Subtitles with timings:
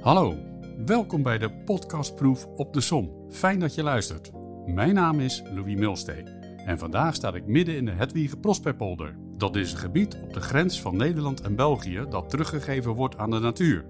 [0.00, 0.36] Hallo,
[0.86, 3.10] welkom bij de podcastproef op de som.
[3.30, 4.30] Fijn dat je luistert.
[4.66, 6.24] Mijn naam is Louis Milstee
[6.66, 9.16] en vandaag sta ik midden in de Hedwige Prosperpolder.
[9.36, 13.30] Dat is een gebied op de grens van Nederland en België dat teruggegeven wordt aan
[13.30, 13.84] de natuur.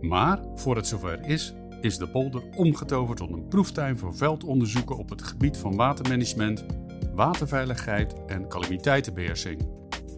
[0.00, 5.10] Maar voor het zover is, is de polder omgetoverd tot een proeftuin voor veldonderzoeken op
[5.10, 6.64] het gebied van watermanagement,
[7.14, 9.68] waterveiligheid en calamiteitenbeheersing.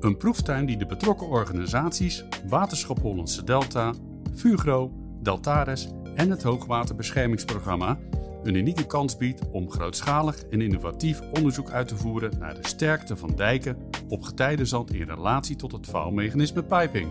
[0.01, 3.95] Een proeftuin die de betrokken organisaties Waterschap Hollandse Delta,
[4.35, 7.99] Fugro, Deltares en het Hoogwaterbeschermingsprogramma
[8.43, 13.17] een unieke kans biedt om grootschalig en innovatief onderzoek uit te voeren naar de sterkte
[13.17, 13.77] van dijken
[14.09, 17.09] op getijdenzand in relatie tot het vouwmechanisme piping.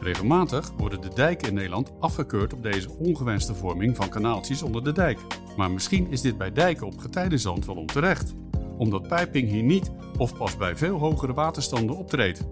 [0.00, 4.92] Regelmatig worden de dijken in Nederland afgekeurd op deze ongewenste vorming van kanaaltjes onder de
[4.92, 5.18] dijk.
[5.56, 8.34] Maar misschien is dit bij dijken op getijdenzand wel onterecht,
[8.76, 12.44] omdat piping hier niet of pas bij veel hogere waterstanden optreedt.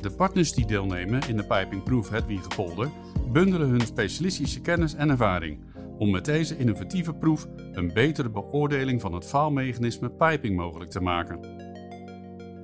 [0.00, 2.90] De partners die deelnemen in de pipingproef Hedwigepolder
[3.32, 5.58] bundelen hun specialistische kennis en ervaring
[5.98, 11.40] om met deze innovatieve proef een betere beoordeling van het faalmechanisme piping mogelijk te maken.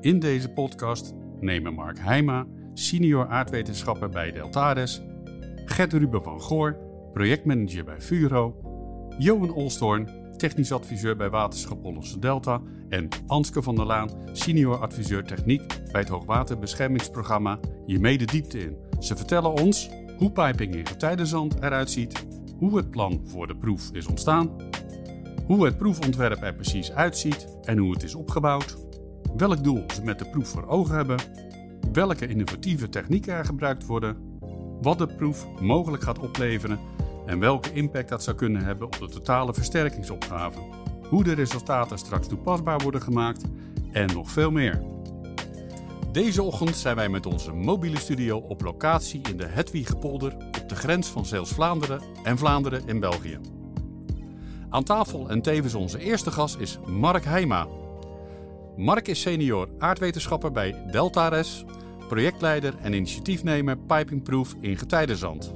[0.00, 5.02] In deze podcast nemen Mark Heijma, senior aardwetenschapper bij Deltares,
[5.64, 6.76] Gert Ruben van Goor,
[7.12, 8.56] projectmanager bij Furo,
[9.18, 15.24] Johan Olstorn, technisch adviseur bij Waterschap Hollandse Delta en Anske van der Laan, senior adviseur
[15.24, 18.76] techniek bij het Hoogwaterbeschermingsprogramma hiermee de diepte in.
[18.98, 19.90] Ze vertellen ons
[20.22, 22.26] hoe piping in getijdenzand eruit ziet,
[22.58, 24.50] hoe het plan voor de proef is ontstaan,
[25.46, 28.76] hoe het proefontwerp er precies uitziet en hoe het is opgebouwd,
[29.36, 31.18] welk doel ze met de proef voor ogen hebben,
[31.92, 34.16] welke innovatieve technieken er gebruikt worden,
[34.80, 36.78] wat de proef mogelijk gaat opleveren
[37.26, 40.58] en welke impact dat zou kunnen hebben op de totale versterkingsopgave,
[41.08, 43.44] hoe de resultaten straks toepasbaar worden gemaakt
[43.92, 44.82] en nog veel meer.
[46.12, 50.74] Deze ochtend zijn wij met onze mobiele studio op locatie in de Hedwigepolder op de
[50.74, 53.38] grens van Zeeuws-Vlaanderen en Vlaanderen in België.
[54.70, 57.66] Aan tafel en tevens onze eerste gast is Mark Heijma.
[58.76, 61.64] Mark is senior aardwetenschapper bij Deltares,
[62.08, 65.54] projectleider en initiatiefnemer Pipingproof in Getijdenzand.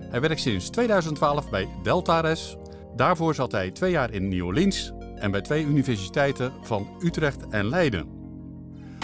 [0.00, 2.56] Hij werkt sinds 2012 bij Deltares.
[2.96, 7.68] Daarvoor zat hij twee jaar in New Orleans en bij twee universiteiten van Utrecht en
[7.68, 8.17] Leiden.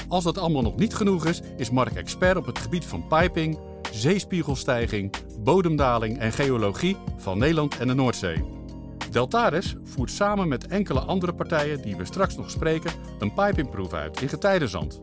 [0.08, 3.58] Als dat allemaal nog niet genoeg is, is Mark expert op het gebied van piping,
[3.92, 8.44] zeespiegelstijging, bodemdaling en geologie van Nederland en de Noordzee.
[9.10, 14.20] Deltares voert samen met enkele andere partijen die we straks nog spreken een pipingproef uit
[14.20, 15.00] in getijdenzand.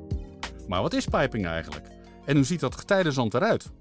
[0.68, 1.88] Maar wat is piping eigenlijk?
[2.26, 3.72] En hoe ziet dat getijdenzand eruit?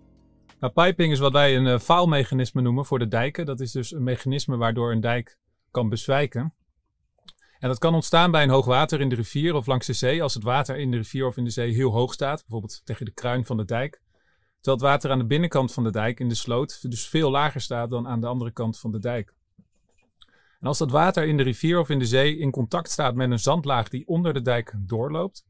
[0.61, 3.47] Nou, piping is wat wij een uh, faalmechanisme noemen voor de dijken.
[3.47, 5.39] Dat is dus een mechanisme waardoor een dijk
[5.71, 6.55] kan bezwijken.
[7.61, 10.23] En dat kan ontstaan bij een hoog water in de rivier of langs de zee.
[10.23, 13.05] Als het water in de rivier of in de zee heel hoog staat, bijvoorbeeld tegen
[13.05, 14.01] de kruin van de dijk.
[14.61, 17.61] Terwijl het water aan de binnenkant van de dijk in de sloot dus veel lager
[17.61, 19.35] staat dan aan de andere kant van de dijk.
[20.61, 23.31] En als dat water in de rivier of in de zee in contact staat met
[23.31, 25.45] een zandlaag die onder de dijk doorloopt,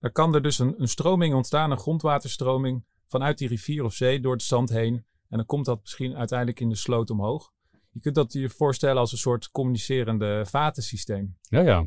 [0.00, 4.20] dan kan er dus een, een stroming ontstaan, een grondwaterstroming vanuit die rivier of zee
[4.20, 4.94] door het zand heen.
[5.28, 7.52] En dan komt dat misschien uiteindelijk in de sloot omhoog.
[7.98, 11.36] Je kunt dat je voorstellen als een soort communicerende vatensysteem.
[11.40, 11.86] Ja, ja.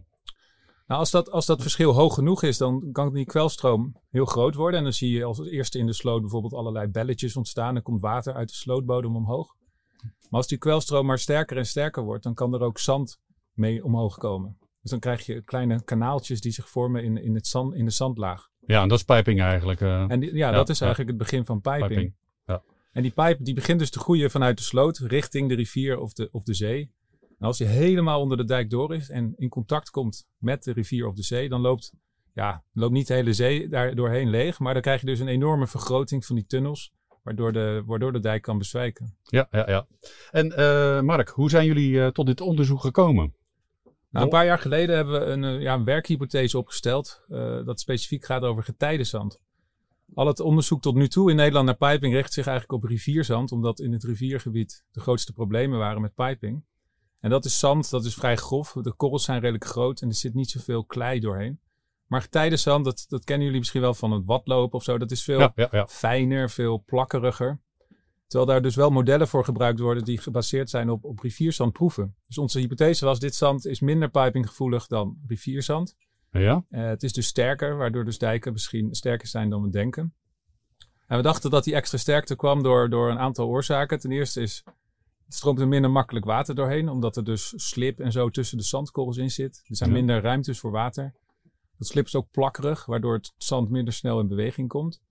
[0.87, 4.55] Nou, als dat, als dat verschil hoog genoeg is, dan kan die kwelstroom heel groot
[4.55, 4.77] worden.
[4.77, 7.73] En dan zie je als eerste in de sloot bijvoorbeeld allerlei belletjes ontstaan.
[7.73, 9.55] Dan komt water uit de slootbodem omhoog.
[10.01, 13.19] Maar als die kwelstroom maar sterker en sterker wordt, dan kan er ook zand
[13.53, 14.57] mee omhoog komen.
[14.81, 17.91] Dus dan krijg je kleine kanaaltjes die zich vormen in, in, het zand, in de
[17.91, 18.49] zandlaag.
[18.59, 19.81] Ja, en dat is pijping eigenlijk.
[19.81, 21.87] Uh, en die, ja, dat is eigenlijk het begin van piping.
[21.87, 22.13] piping.
[22.45, 22.63] Ja.
[22.91, 26.13] En die pijp die begint dus te groeien vanuit de sloot richting de rivier of
[26.13, 26.91] de, of de zee.
[27.19, 30.71] En als hij helemaal onder de dijk door is en in contact komt met de
[30.71, 31.93] rivier of de zee, dan loopt,
[32.33, 34.59] ja, loopt niet de hele zee daar doorheen leeg.
[34.59, 36.93] Maar dan krijg je dus een enorme vergroting van die tunnels,
[37.23, 39.17] waardoor de, waardoor de dijk kan bezwijken.
[39.23, 39.87] Ja, ja, ja.
[40.31, 43.35] En uh, Mark, hoe zijn jullie uh, tot dit onderzoek gekomen?
[44.09, 48.25] Nou, een paar jaar geleden hebben we een, ja, een werkhypothese opgesteld uh, dat specifiek
[48.25, 49.39] gaat over getijdenzand.
[50.13, 53.51] Al het onderzoek tot nu toe in Nederland naar piping richt zich eigenlijk op rivierzand,
[53.51, 56.63] omdat in het riviergebied de grootste problemen waren met piping.
[57.19, 58.71] En dat is zand, dat is vrij grof.
[58.81, 61.59] De korrels zijn redelijk groot en er zit niet zoveel klei doorheen.
[62.07, 65.23] Maar getijdenzand, dat, dat kennen jullie misschien wel van het watlopen of zo, dat is
[65.23, 65.87] veel ja, ja, ja.
[65.87, 67.61] fijner, veel plakkeriger.
[68.27, 72.15] Terwijl daar dus wel modellen voor gebruikt worden die gebaseerd zijn op, op rivierzandproeven.
[72.27, 75.95] Dus onze hypothese was, dit zand is minder pipinggevoelig dan rivierzand.
[76.31, 76.65] Ja?
[76.69, 80.13] Uh, het is dus sterker, waardoor dus dijken misschien sterker zijn dan we denken.
[81.07, 83.99] En we dachten dat die extra sterkte kwam door, door een aantal oorzaken.
[83.99, 84.63] Ten eerste is,
[85.25, 88.63] het stroomt er minder makkelijk water doorheen, omdat er dus slip en zo tussen de
[88.63, 89.61] zandkorrels in zit.
[89.63, 89.95] Er zijn ja.
[89.95, 91.13] minder ruimtes voor water.
[91.77, 95.01] Dat slip is ook plakkerig, waardoor het zand minder snel in beweging komt.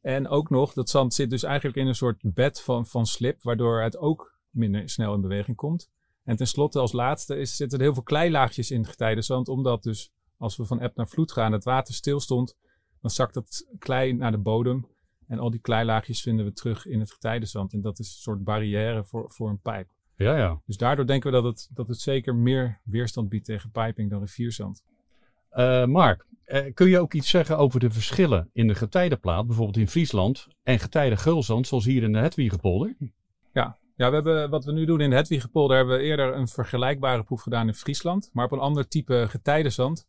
[0.00, 3.42] En ook nog, dat zand zit dus eigenlijk in een soort bed van, van slip,
[3.42, 5.90] waardoor het ook minder snel in beweging komt.
[6.24, 10.12] En tenslotte als laatste is, zitten er heel veel kleilaagjes in het getijdenzand, omdat dus
[10.44, 12.56] als we van eb naar vloed gaan, het water stilstond,
[13.00, 14.86] dan zakt dat klei naar de bodem.
[15.26, 17.72] En al die kleilaagjes vinden we terug in het getijdenzand.
[17.72, 19.88] En dat is een soort barrière voor, voor een pijp.
[20.16, 20.60] Ja, ja.
[20.66, 24.20] Dus daardoor denken we dat het, dat het zeker meer weerstand biedt tegen piping dan
[24.20, 24.82] rivierzand.
[25.52, 29.76] Uh, Mark, uh, kun je ook iets zeggen over de verschillen in de getijdenplaat, bijvoorbeeld
[29.76, 32.96] in Friesland, en getijden zoals hier in de Hetwiegepolder?
[33.52, 36.48] Ja, ja we hebben, wat we nu doen in de Hetwiegepolder, hebben we eerder een
[36.48, 40.06] vergelijkbare proef gedaan in Friesland, maar op een ander type getijdenzand.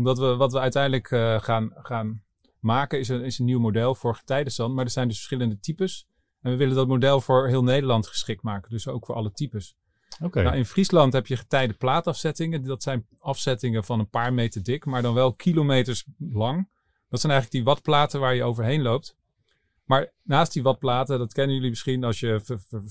[0.00, 2.22] Omdat we, wat we uiteindelijk uh, gaan, gaan
[2.60, 6.06] maken, is een, is een nieuw model voor getijdenzand, maar er zijn dus verschillende types.
[6.42, 9.76] En we willen dat model voor heel Nederland geschikt maken, dus ook voor alle types.
[10.22, 10.42] Okay.
[10.42, 12.64] Nou, in Friesland heb je getijde plaatafzettingen.
[12.64, 16.68] Dat zijn afzettingen van een paar meter dik, maar dan wel kilometers lang.
[17.08, 19.16] Dat zijn eigenlijk die watplaten waar je overheen loopt.
[19.84, 22.40] Maar naast die watplaten, dat kennen jullie misschien als je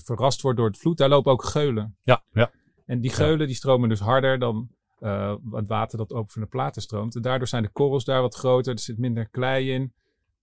[0.04, 1.96] verrast wordt door het vloed, daar lopen ook geulen.
[2.02, 2.50] Ja, ja.
[2.86, 6.48] En die geulen die stromen dus harder dan uh, het water dat ook van de
[6.48, 7.16] platen stroomt.
[7.16, 9.92] En daardoor zijn de korrels daar wat groter, er zit minder klei in.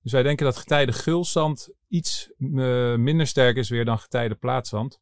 [0.02, 5.00] Dus wij denken dat getijde gulzand iets uh, minder sterk is weer dan getijde plaatzand.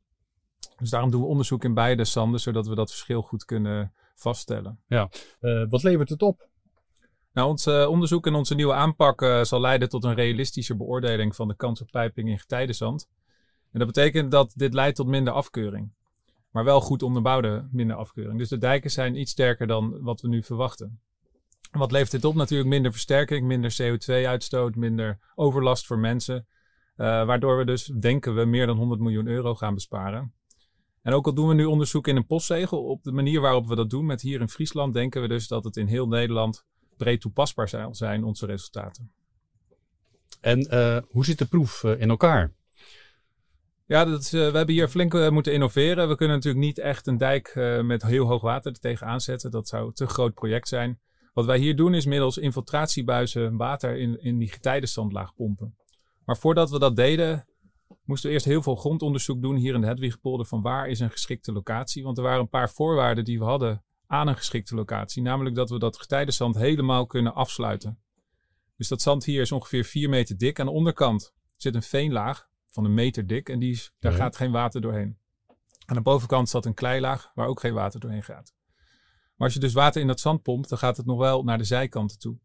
[0.77, 4.79] Dus daarom doen we onderzoek in beide zanden, zodat we dat verschil goed kunnen vaststellen.
[4.87, 5.09] Ja,
[5.41, 6.49] uh, wat levert het op?
[7.33, 11.35] Nou, ons uh, onderzoek en onze nieuwe aanpak uh, zal leiden tot een realistische beoordeling
[11.35, 13.07] van de kans op pijping in getijdenzand.
[13.71, 15.91] En dat betekent dat dit leidt tot minder afkeuring.
[16.55, 18.37] Maar wel goed onderbouwde minder afkeuring.
[18.37, 20.99] Dus de dijken zijn iets sterker dan wat we nu verwachten.
[21.71, 22.35] En wat levert dit op?
[22.35, 26.47] Natuurlijk minder versterking, minder CO2-uitstoot, minder overlast voor mensen.
[26.95, 30.33] waardoor we dus, denken we, meer dan 100 miljoen euro gaan besparen.
[31.01, 33.75] En ook al doen we nu onderzoek in een postzegel, op de manier waarop we
[33.75, 36.65] dat doen met hier in Friesland, denken we dus dat het in heel Nederland
[36.97, 39.11] breed toepasbaar zijn, zijn onze resultaten.
[40.41, 42.53] En uh, hoe zit de proef uh, in elkaar?
[43.87, 46.07] Ja, dat uh, we hebben hier flink moeten innoveren.
[46.07, 49.51] We kunnen natuurlijk niet echt een dijk met heel hoog water er tegenaan zetten.
[49.51, 50.99] Dat zou een te groot project zijn.
[51.33, 55.75] Wat wij hier doen is middels infiltratiebuizen water in, in die getijdenzandlaag pompen.
[56.25, 57.45] Maar voordat we dat deden,
[58.03, 61.11] moesten we eerst heel veel grondonderzoek doen hier in de Hedwigpolder van waar is een
[61.11, 62.03] geschikte locatie.
[62.03, 65.21] Want er waren een paar voorwaarden die we hadden aan een geschikte locatie.
[65.21, 67.99] Namelijk dat we dat getijdenzand helemaal kunnen afsluiten.
[68.77, 70.59] Dus dat zand hier is ongeveer 4 meter dik.
[70.59, 74.35] Aan de onderkant zit een veenlaag van een meter dik en die is, daar gaat
[74.35, 75.17] geen water doorheen.
[75.85, 78.53] Aan de bovenkant zat een kleilaag waar ook geen water doorheen gaat.
[79.35, 81.57] Maar als je dus water in dat zand pompt, dan gaat het nog wel naar
[81.57, 82.37] de zijkanten toe.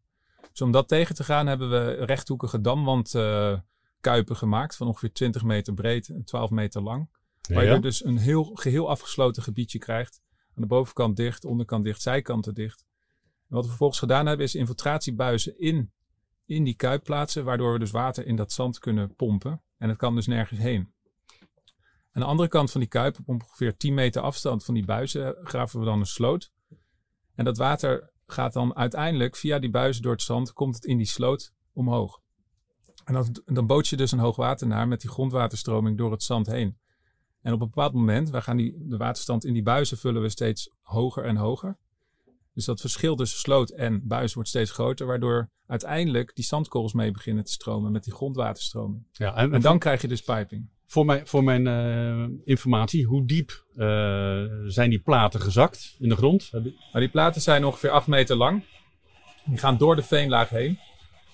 [0.51, 3.59] Dus om dat tegen te gaan hebben we rechthoekige damwand uh,
[3.99, 7.09] kuipen gemaakt van ongeveer 20 meter breed en 12 meter lang.
[7.47, 10.21] waar je dus een heel geheel afgesloten gebiedje krijgt.
[10.55, 12.85] Aan de bovenkant dicht, onderkant dicht, zijkanten dicht.
[13.23, 15.91] En wat we vervolgens gedaan hebben is infiltratiebuizen in,
[16.51, 19.61] in die kuip plaatsen, waardoor we dus water in dat zand kunnen pompen.
[19.77, 20.93] En het kan dus nergens heen.
[22.11, 25.35] Aan de andere kant van die kuip, op ongeveer 10 meter afstand van die buizen,
[25.43, 26.51] graven we dan een sloot.
[27.35, 30.97] En dat water gaat dan uiteindelijk via die buizen door het zand, komt het in
[30.97, 32.19] die sloot omhoog.
[33.03, 36.77] En dan, boot je dus een hoogwater naar met die grondwaterstroming door het zand heen.
[37.41, 40.29] En op een bepaald moment, wij gaan die, de waterstand in die buizen vullen we
[40.29, 41.77] steeds hoger en hoger.
[42.53, 47.11] Dus dat verschil tussen sloot en buis wordt steeds groter, waardoor uiteindelijk die zandkorrels mee
[47.11, 49.03] beginnen te stromen met die grondwaterstroming.
[49.11, 50.69] Ja, en, en dan krijg je dus piping.
[50.85, 53.85] Voor mijn, voor mijn uh, informatie, hoe diep uh,
[54.65, 56.49] zijn die platen gezakt in de grond?
[56.51, 58.63] Nou, die platen zijn ongeveer 8 meter lang.
[59.45, 60.79] Die gaan door de veenlaag heen.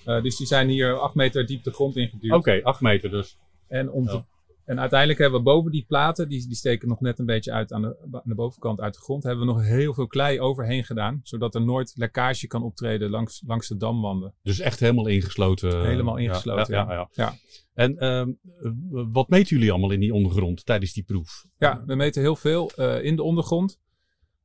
[0.06, 2.32] Uh, dus die zijn hier 8 meter diep de grond ingeduwd.
[2.32, 3.38] Oké, okay, 8 meter dus.
[3.68, 4.24] En, om te,
[4.68, 7.74] en uiteindelijk hebben we boven die platen, die, die steken nog net een beetje uit
[7.74, 10.84] aan de, aan de bovenkant uit de grond, hebben we nog heel veel klei overheen
[10.84, 11.20] gedaan.
[11.24, 14.34] Zodat er nooit lekkage kan optreden langs, langs de damwanden.
[14.44, 15.86] Dus echt helemaal ingesloten?
[15.86, 16.86] Helemaal ingesloten, ja.
[16.88, 17.36] ja, ja, ja.
[17.74, 18.26] En uh,
[19.12, 21.46] wat meten jullie allemaal in die ondergrond tijdens die proef?
[21.58, 23.80] Ja, we meten heel veel uh, in de ondergrond.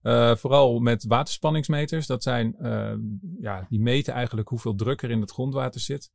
[0.02, 2.07] Uh, vooral met waterspanningsmeters.
[2.07, 2.93] Dat zijn, uh,
[3.41, 6.11] ja, die meten eigenlijk hoeveel druk er in het grondwater zit.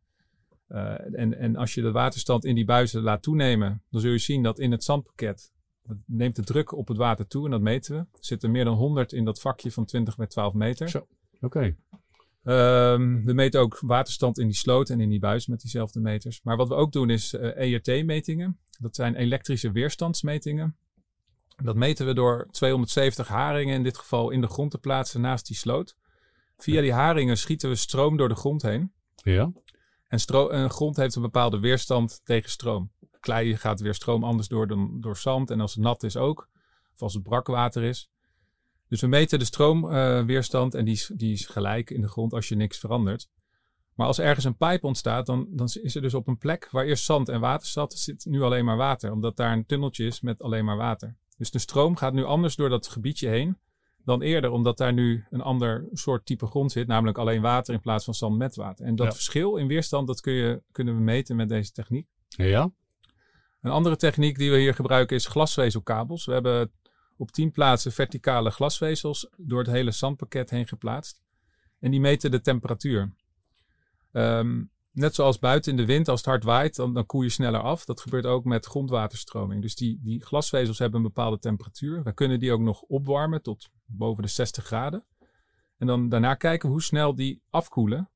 [0.70, 4.18] Uh, en, en als je de waterstand in die buizen laat toenemen, dan zul je
[4.18, 5.52] zien dat in het zandpakket
[6.06, 8.00] neemt de druk op het water toe en dat meten we.
[8.00, 10.90] Er zitten meer dan 100 in dat vakje van 20 bij 12 meter.
[10.90, 11.08] Zo,
[11.42, 11.46] oké.
[11.46, 11.76] Okay.
[12.94, 16.42] Um, we meten ook waterstand in die sloot en in die buis met diezelfde meters.
[16.44, 18.60] Maar wat we ook doen is ERT-metingen.
[18.80, 20.78] Dat zijn elektrische weerstandsmetingen.
[21.64, 25.48] Dat meten we door 270 haringen in dit geval in de grond te plaatsen naast
[25.48, 25.98] die sloot.
[26.58, 28.92] Via die haringen schieten we stroom door de grond heen.
[29.16, 29.52] Ja.
[30.08, 32.92] En een grond heeft een bepaalde weerstand tegen stroom.
[33.20, 35.50] Klei gaat weer stroom anders door dan door zand.
[35.50, 36.50] En als het nat is ook.
[36.94, 38.10] Of als het brakwater is.
[38.88, 42.34] Dus we meten de stroomweerstand uh, en die is, die is gelijk in de grond
[42.34, 43.30] als je niks verandert.
[43.94, 46.86] Maar als ergens een pijp ontstaat, dan, dan is er dus op een plek waar
[46.86, 49.12] eerst zand en water zat, zit nu alleen maar water.
[49.12, 51.16] Omdat daar een tunneltje is met alleen maar water.
[51.38, 53.58] Dus de stroom gaat nu anders door dat gebiedje heen
[54.08, 57.80] dan eerder, omdat daar nu een ander soort type grond zit, namelijk alleen water in
[57.80, 58.86] plaats van zand met water.
[58.86, 62.08] En dat verschil in weerstand, dat kun je, kunnen we meten met deze techniek.
[62.28, 62.72] Ja.
[63.62, 66.26] Een andere techniek die we hier gebruiken is glasvezelkabels.
[66.26, 66.72] We hebben
[67.18, 71.22] op tien plaatsen verticale glasvezels door het hele zandpakket heen geplaatst.
[71.80, 73.14] En die meten de temperatuur.
[74.12, 74.64] Ehm,
[74.98, 77.62] net zoals buiten in de wind, als het hard waait, dan, dan koel je sneller
[77.62, 77.86] af.
[77.86, 79.62] Dat gebeurt ook met grondwaterstroming.
[79.62, 82.04] Dus die, die glasvezels hebben een bepaalde temperatuur.
[82.04, 85.06] We kunnen die ook nog opwarmen tot boven de 60 graden.
[85.78, 88.10] En dan daarna kijken hoe snel die afkoelen.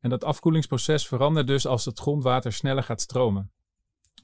[0.00, 3.52] En dat afkoelingsproces verandert dus als het grondwater sneller gaat stromen.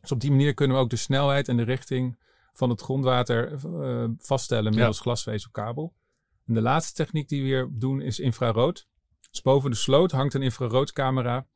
[0.01, 2.19] Dus op die manier kunnen we ook de snelheid en de richting
[2.53, 5.03] van het grondwater uh, vaststellen middels ja.
[5.03, 5.95] glasvezelkabel.
[6.47, 8.89] En de laatste techniek die we hier doen is infrarood.
[9.31, 11.47] Dus boven de sloot hangt een infraroodcamera.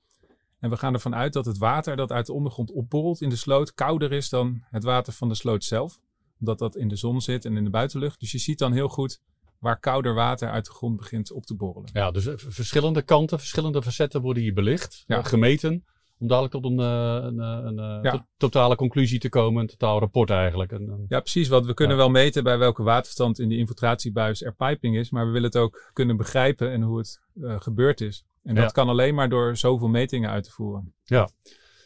[0.65, 3.37] En we gaan ervan uit dat het water dat uit de ondergrond opborrelt in de
[3.37, 6.01] sloot kouder is dan het water van de sloot zelf.
[6.41, 8.21] Omdat dat in de zon zit en in de buitenlucht.
[8.21, 9.21] Dus je ziet dan heel goed
[9.59, 11.91] waar kouder water uit de grond begint op te borrelen.
[11.93, 15.23] Ja, dus verschillende kanten, verschillende facetten worden hier belicht, ja.
[15.23, 15.85] gemeten
[16.19, 20.31] om dadelijk tot een, eh, een, eh, eh, totale conclusie te komen, een totaal rapport
[20.31, 20.79] eigenlijk.
[21.09, 21.49] ja, precies.
[21.49, 25.27] Want we kunnen wel meten bij welke waterstand in die infiltratiebuis er piping is, maar
[25.27, 28.25] we willen het ook kunnen begrijpen en hoe het gebeurd is.
[28.45, 30.95] En dat kan alleen maar door zoveel metingen uit te voeren.
[31.05, 31.29] Ja.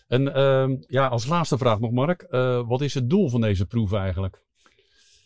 [0.07, 2.27] En ehm, ja, als laatste vraag nog, Mark.
[2.67, 4.43] wat is het doel van deze proef eigenlijk?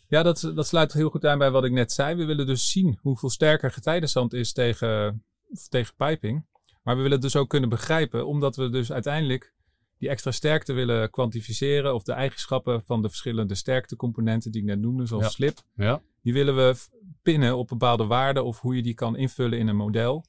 [0.07, 2.15] Ja, dat, dat sluit heel goed aan bij wat ik net zei.
[2.15, 5.23] We willen dus zien hoeveel sterker getijdenstand is tegen,
[5.69, 6.45] tegen piping.
[6.83, 9.53] Maar we willen het dus ook kunnen begrijpen, omdat we dus uiteindelijk
[9.97, 11.93] die extra sterkte willen kwantificeren.
[11.93, 15.57] Of de eigenschappen van de verschillende sterktecomponenten die ik net noemde, zoals slip.
[15.75, 16.01] Ja.
[16.21, 16.75] Die willen we
[17.21, 20.25] pinnen op bepaalde waarden of hoe je die kan invullen in een model.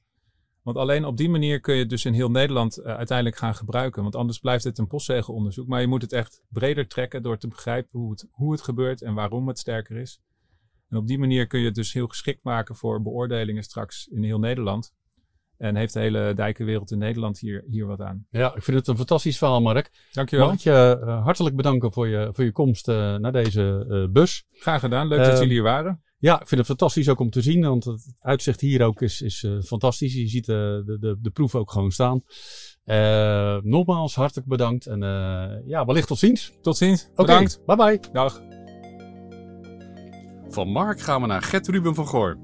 [0.64, 3.54] Want alleen op die manier kun je het dus in heel Nederland uh, uiteindelijk gaan
[3.54, 4.02] gebruiken.
[4.02, 5.66] Want anders blijft het een postzegelonderzoek.
[5.66, 9.02] Maar je moet het echt breder trekken door te begrijpen hoe het, hoe het gebeurt
[9.02, 10.20] en waarom het sterker is.
[10.88, 14.22] En op die manier kun je het dus heel geschikt maken voor beoordelingen straks in
[14.22, 14.92] heel Nederland.
[15.56, 18.26] En heeft de hele dijkenwereld in Nederland hier, hier wat aan.
[18.30, 20.08] Ja, ik vind het een fantastisch verhaal, Mark.
[20.12, 20.46] Dankjewel.
[20.46, 24.46] Mag ik je uh, hartelijk bedanken voor je, voor je komst uh, naar deze bus.
[24.50, 25.08] Graag gedaan.
[25.08, 26.02] Leuk dat jullie hier waren.
[26.24, 29.20] Ja, ik vind het fantastisch ook om te zien, want het uitzicht hier ook is,
[29.20, 30.14] is fantastisch.
[30.14, 32.22] Je ziet de, de, de proef ook gewoon staan.
[33.62, 35.00] nogmaals, hartelijk bedankt en
[35.66, 36.52] ja, wellicht tot ziens.
[36.62, 37.10] Tot ziens.
[37.14, 37.60] Bedankt.
[37.66, 38.00] Bye bye.
[38.12, 38.42] Dag.
[40.48, 42.38] Van Mark gaan we naar Gert Ruben van Goor.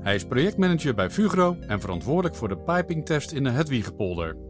[0.00, 4.47] Hij is projectmanager bij Fugro en verantwoordelijk voor de pipingtest in de Hedwigepolder.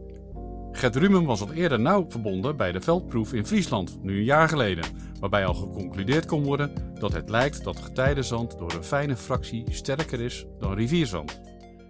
[0.79, 4.49] Gert Rumen was al eerder nauw verbonden bij de veldproef in Friesland, nu een jaar
[4.49, 4.83] geleden,
[5.19, 10.21] waarbij al geconcludeerd kon worden dat het lijkt dat getijdenzand door een fijne fractie sterker
[10.21, 11.41] is dan rivierzand.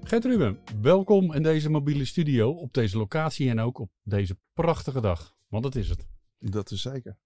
[0.04, 5.02] Gert Ruben, welkom in deze mobiele studio op deze locatie en ook op deze prachtige
[5.02, 6.08] dag, want dat is het.
[6.40, 7.18] Dat is zeker.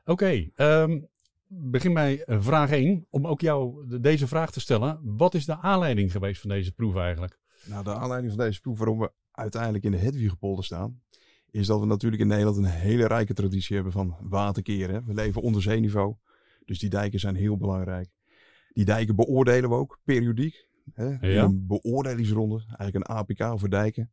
[0.00, 1.00] Oké, okay, ehm,
[1.46, 5.00] begin bij eh, vraag 1, om ook jou deze vraag te stellen.
[5.02, 7.38] Wat is de aanleiding geweest van deze proef eigenlijk?
[7.64, 11.00] Nou, de aanleiding van deze proef waarom we uiteindelijk in de Hedwigepolder staan,
[11.56, 15.04] is dat we natuurlijk in Nederland een hele rijke traditie hebben van waterkeren.
[15.06, 16.14] We leven onder zeeniveau,
[16.64, 18.08] dus die dijken zijn heel belangrijk.
[18.72, 20.66] Die dijken beoordelen we ook periodiek.
[20.92, 21.28] Hè?
[21.28, 21.44] Ja.
[21.44, 24.10] Een beoordelingsronde, eigenlijk een APK voor dijken.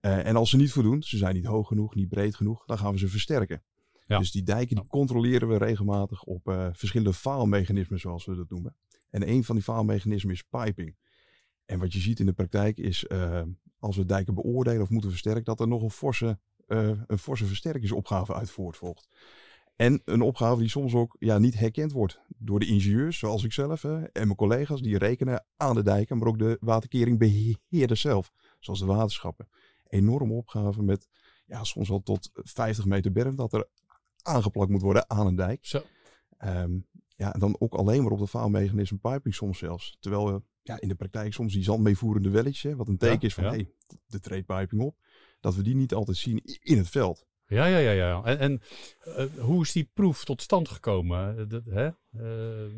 [0.00, 2.78] Uh, en als ze niet voldoen, ze zijn niet hoog genoeg, niet breed genoeg, dan
[2.78, 3.62] gaan we ze versterken.
[4.06, 8.76] Dus die dijken die controleren we regelmatig op uh, verschillende faalmechanismen, zoals we dat noemen.
[9.10, 10.96] En een van die faalmechanismen is piping.
[11.64, 13.42] En wat je ziet in de praktijk is, uh,
[13.78, 17.46] als we dijken beoordelen of moeten versterken, dat er nog een forse, uh, een forse
[17.46, 19.08] versterkingsopgave uit voortvolgt.
[19.76, 23.52] En een opgave die soms ook ja, niet herkend wordt door de ingenieurs, zoals ik
[23.52, 28.32] zelf hè, en mijn collega's, die rekenen aan de dijken, maar ook de waterkeringbeheerders zelf,
[28.58, 29.48] zoals de waterschappen.
[29.88, 31.08] Enorme opgave met
[31.46, 33.68] ja, soms wel tot 50 meter berm dat er
[34.22, 35.66] aangeplakt moet worden aan een dijk.
[35.66, 35.82] Zo.
[36.44, 39.96] Um, ja, en dan ook alleen maar op de faalmechanisme piping soms zelfs.
[40.00, 43.44] Terwijl we ja, in de praktijk soms die zandmeevoerende welletjes, wat een teken is van
[43.44, 43.50] ja.
[43.50, 43.70] hey,
[44.06, 44.96] de treedpiping op,
[45.44, 47.26] dat we die niet altijd zien in het veld.
[47.46, 48.22] Ja, ja, ja, ja.
[48.22, 48.60] En, en
[49.06, 51.38] uh, hoe is die proef tot stand gekomen?
[51.38, 51.86] Eh, dat, hè?
[52.16, 52.72] Uh...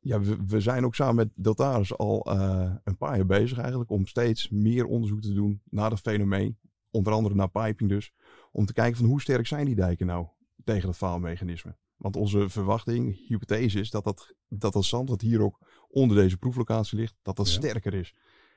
[0.00, 3.90] Ja, we, we, zijn ook samen met Deltaris al uh, een paar jaar bezig eigenlijk
[3.90, 6.58] om steeds meer onderzoek te doen naar dat fenomeen.
[6.90, 8.12] Onder andere naar piping dus.
[8.52, 10.26] Om te kijken van hoe sterk zijn die dijken nou?
[10.64, 11.76] tegen het faalmechanisme.
[11.96, 16.36] Want onze verwachting, hypothese is dat dat, dat, dat zand dat hier ook onder deze
[16.36, 18.14] proeflocatie ligt, dat dat sterker is.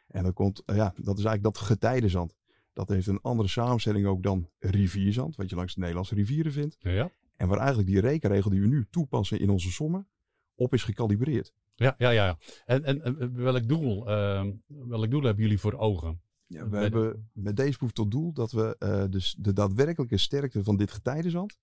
[0.07, 2.35] En dat, komt, ja, dat is eigenlijk dat getijdenzand.
[2.73, 6.75] Dat heeft een andere samenstelling ook dan rivierzand, wat je langs de Nederlandse rivieren vindt.
[6.79, 7.11] Ja.
[7.35, 10.07] En waar eigenlijk die rekenregel die we nu toepassen in onze sommen,
[10.55, 11.53] op is gecalibreerd.
[11.75, 12.37] Ja, ja, ja.
[12.65, 16.21] En, en, welk, doel, uh, welk doel hebben jullie voor ogen?
[16.45, 20.17] Ja, we Bij de- hebben met deze proef tot doel dat we dus de daadwerkelijke
[20.17, 21.57] sterkte van dit getijdenzand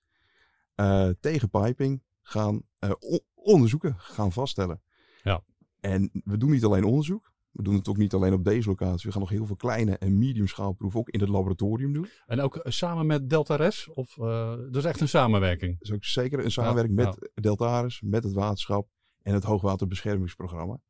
[0.75, 2.91] eh, tegen piping gaan eh,
[3.35, 4.81] onderzoeken, gaan vaststellen.
[5.23, 5.43] Ja.
[5.81, 9.07] En we doen niet alleen onderzoek, we doen het ook niet alleen op deze locatie.
[9.07, 12.07] We gaan nog heel veel kleine en medium schaalproeven ook in het laboratorium doen.
[12.27, 13.89] En ook eh, samen met Delta Res?
[13.89, 15.79] Of, eh dat is echt een samenwerking?
[15.79, 18.89] Dat is ook zeker een samenwerking Ja, met Deltaris, met het waterschap
[19.23, 20.81] en het hoogwaterbeschermingsprogramma.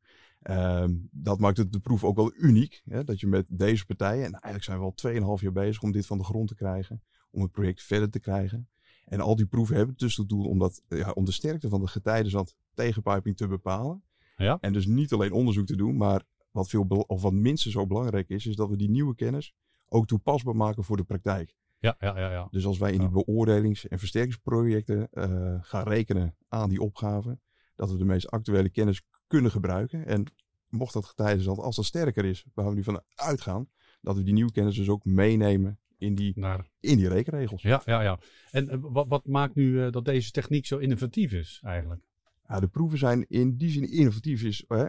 [0.41, 2.81] Ehm, dat maakt het de proef ook wel uniek.
[2.85, 3.03] Hè?
[3.03, 4.93] Dat je met deze partijen, en eigenlijk zijn we al
[5.37, 7.03] 2,5 jaar bezig om dit van de grond te krijgen.
[7.31, 8.69] Om het project verder te krijgen.
[9.05, 11.81] En al die proeven hebben dus tot doel om, dat, ja, om de sterkte van
[11.81, 14.03] de getijdenzand tegen piping te bepalen.
[14.37, 14.57] Ja.
[14.61, 18.29] En dus niet alleen onderzoek te doen, maar wat, veel, of wat minstens zo belangrijk
[18.29, 19.53] is, is dat we die nieuwe kennis
[19.87, 21.55] ook toepasbaar maken voor de praktijk.
[21.79, 22.31] Ja, ja, ja.
[22.31, 22.47] ja.
[22.51, 27.41] Dus als wij in die beoordelings- en versterkingsprojecten eh, gaan rekenen aan die opgaven,
[27.75, 30.05] dat we de meest actuele kennis kunnen gebruiken.
[30.05, 30.25] En
[30.67, 33.69] mocht dat getijdenzand, als dat sterker is, waar we nu van uitgaan,
[34.01, 37.61] dat we die nieuwe kennis dus ook meenemen in die, Naar, in die rekenregels.
[37.61, 38.19] ja, ja, ja.
[38.51, 42.01] En eh, wat, wat maakt nu eh, dat deze techniek zo innovatief is eigenlijk?
[42.47, 44.85] Ja, de proeven zijn in die zin innovatief is hè,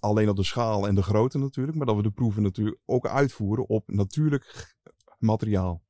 [0.00, 3.06] alleen op de schaal en de grootte natuurlijk, maar dat we de proeven natuurlijk ook
[3.06, 4.76] uitvoeren op natuurlijk
[5.18, 5.82] materiaal.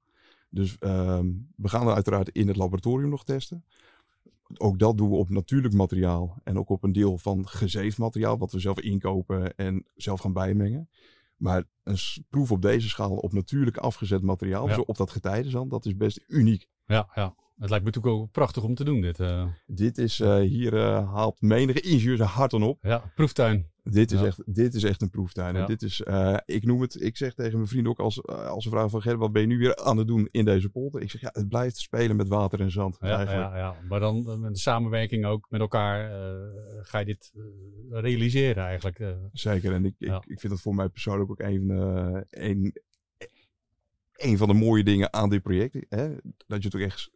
[0.50, 3.64] Dus ehm, we gaan er uiteraard in het laboratorium nog testen.
[4.56, 8.38] Ook dat doen we op natuurlijk materiaal en ook op een deel van gezeefd materiaal,
[8.38, 10.88] wat we zelf inkopen en zelf gaan bijmengen.
[11.36, 11.98] Maar een
[12.30, 14.74] proef op deze schaal op natuurlijk afgezet materiaal, Ja.
[14.74, 16.68] zo op dat getijdenzand, dat is best uniek.
[16.86, 17.34] Ja, ja.
[17.58, 19.20] Het lijkt me natuurlijk ook prachtig om te doen, dit.
[19.20, 19.46] eh.
[19.66, 22.78] Dit is, eh, hier eh, haalt menige ingenieur zijn hart dan op.
[22.82, 23.66] ja, proeftuin.
[23.82, 24.26] Dit is, Ja.
[24.26, 25.56] echt, dit is echt een proeftuin.
[25.56, 26.00] En dit is,
[26.44, 29.16] ik noem het, ik zeg tegen mijn vrienden ook als, als ze vragen van Ger,
[29.18, 31.00] wat ben je nu weer aan het doen in deze polder?
[31.02, 33.48] Ik zeg ja, het blijft spelen met water en zand Ja, eigenlijk.
[33.50, 33.74] ja, ja.
[33.88, 36.10] Maar dan met de samenwerking ook met elkaar
[36.82, 37.32] ga je dit
[37.90, 39.16] realiseren eigenlijk.
[39.32, 39.72] Zeker.
[39.72, 41.68] En ik, ik, ik vind dat voor mij persoonlijk ook een,
[42.28, 42.74] een,
[44.16, 45.76] een van de mooie dingen aan dit project.
[45.88, 46.08] Hè?
[46.46, 47.10] Dat je het ook echt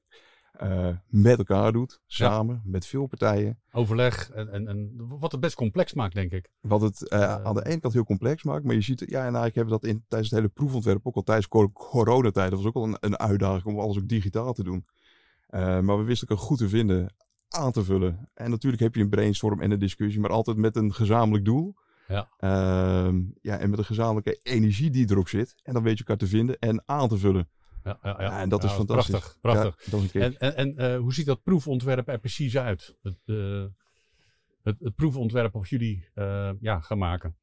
[0.70, 3.58] eh, met elkaar doet, samen, met veel partijen.
[3.72, 6.50] overleg en, en, en wat het best complex maakt, denk ik.
[6.60, 7.44] Wat het eh, Eh.
[7.44, 9.74] aan de ene kant heel complex maakt, maar je ziet, het- ja, en eigenlijk hebben
[9.74, 12.74] we dat in, tijdens het hele proefontwerp, ook al tijdens cor- coronatijd, dat was ook
[12.74, 14.84] al een, een uitdaging om alles ook digitaal te doen.
[15.50, 17.14] Maar we wisten elkaar goed te vinden,
[17.48, 18.28] aan te vullen.
[18.34, 21.74] En natuurlijk heb je een brainstorm en een discussie, maar altijd met een gezamenlijk doel.
[22.08, 22.28] Ja.
[22.38, 25.54] Ehm, ja, en met een gezamenlijke energie die erop zit.
[25.62, 27.48] En dan weet je elkaar te vinden en aan te vullen.
[27.84, 28.22] Ja, ja, ja.
[28.22, 29.36] Ja, en dat is Ja, fantastisch.
[29.40, 30.12] Prachtig, prachtig.
[30.12, 30.22] Ja, een.
[30.22, 32.96] En, en, en eh, hoe ziet dat proefontwerp er precies uit?
[33.02, 33.64] Het, eh,
[34.62, 37.36] het, het proefontwerp of jullie eh, ja, gaan maken.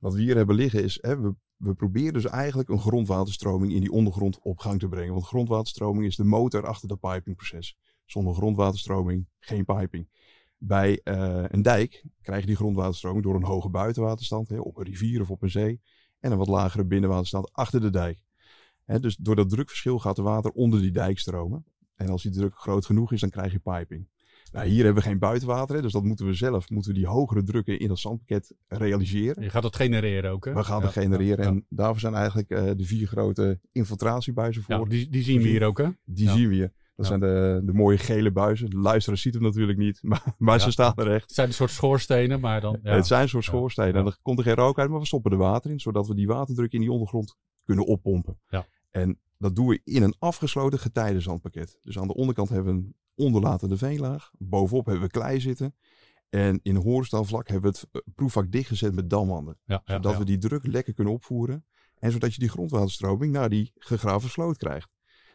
[0.00, 3.80] Wat we hier hebben liggen is, hè, we, we proberen dus eigenlijk een grondwaterstroming in
[3.80, 5.12] die ondergrond op gang te brengen.
[5.12, 7.76] Want grondwaterstroming is de motor achter dat pipingproces.
[8.04, 10.08] Zonder grondwaterstroming geen piping.
[10.58, 11.00] Bij
[11.52, 15.30] een dijk krijg je die grondwaterstroming door een hoge buitenwaterstand, hè, op een rivier of
[15.30, 15.80] op een zee.
[16.20, 18.22] En een wat lagere binnenwaterstand achter de dijk.
[18.86, 21.64] Dus door dat drukverschil gaat er water onder die dijk stromen.
[21.94, 24.08] En als die druk groot genoeg is, dan krijg je piping.
[24.52, 27.06] Nou, hier hebben we geen buitenwater, hè, dus dat moeten we zelf, moeten we die
[27.06, 29.42] hogere drukken in dat zandpakket realiseren.
[29.42, 30.54] Je gaat dat genereren ook, hè?
[30.54, 34.62] We gaan Ja, er genereren ja, en daarvoor zijn eigenlijk eh, de vier grote infiltratiebuizen
[34.62, 34.74] voor.
[34.74, 35.88] Ja, die, die zien we hier ook, hè?
[36.04, 36.72] die zien we hier.
[36.96, 38.70] Dat zijn de, de mooie gele buizen.
[38.70, 41.22] De luisteraar ziet hem natuurlijk niet, maar, maar ze staan er echt.
[41.22, 42.78] Het zijn een soort schoorstenen, maar dan...
[42.82, 42.94] Ja.
[42.94, 43.94] Het zijn een soort schoorstenen.
[43.94, 46.14] En er komt er geen rook uit, maar we stoppen er water in, zodat we
[46.14, 48.38] die waterdruk in die ondergrond kunnen oppompen.
[48.48, 48.66] Ja.
[48.90, 51.78] En dat doen we in een afgesloten getijdenzandpakket.
[51.80, 54.30] Dus aan de onderkant hebben we een onderlatende veenlaag.
[54.38, 55.74] Bovenop hebben we klei zitten.
[56.28, 60.12] En in horizontaal vlak hebben we het eh, proefvak dichtgezet met damwanden ja, ja, zodat
[60.12, 60.18] ja.
[60.18, 61.64] we die druk lekker kunnen opvoeren.
[61.98, 64.90] En zodat je die grondwaterstroming naar die gegraven sloot krijgt.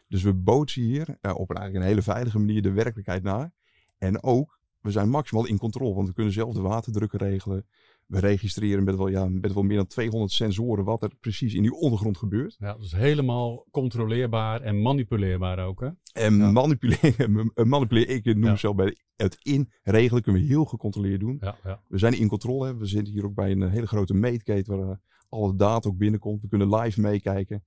[0.07, 3.51] Dus we bootsen hier eh, op een, eigenlijk een hele veilige manier de werkelijkheid naar.
[3.97, 7.67] En ook, we zijn maximaal in controle, want we kunnen zelf de waterdrukken regelen.
[8.07, 11.61] We registreren met wel, ja, met wel meer dan 200 sensoren wat er precies in
[11.61, 12.55] die ondergrond gebeurt.
[12.59, 15.89] Ja, dat is helemaal controleerbaar en manipuleerbaar ook, hè?
[16.13, 16.51] En Ja.
[16.51, 18.49] manipuleren, manipuleren, ik noem Ja.
[18.49, 21.37] het zelf bij het inregelen, kunnen we heel gecontroleerd doen.
[21.41, 21.81] Ja, ja.
[21.87, 22.67] We zijn in controle.
[22.67, 22.77] hè.
[22.77, 24.95] We zitten hier ook bij een hele grote meetketen waar eh,
[25.29, 26.41] alle data ook binnenkomt.
[26.41, 27.63] We kunnen live meekijken.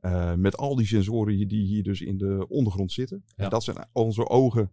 [0.00, 3.24] eh, met al die sensoren die hier dus in de ondergrond zitten.
[3.36, 4.72] En dat zijn onze ogen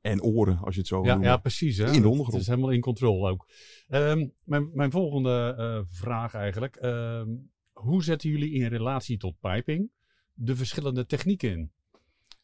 [0.00, 1.76] en oren, als je het zo Ja, ja, precies.
[1.76, 1.84] Hè?
[1.84, 2.32] In de ondergrond.
[2.32, 3.46] Het is helemaal in controle ook.
[3.88, 6.76] Ehm, mijn, mijn volgende eh, vraag eigenlijk.
[6.76, 7.28] ehm,
[7.72, 9.90] hoe zetten jullie in relatie tot piping
[10.34, 11.72] de verschillende technieken in?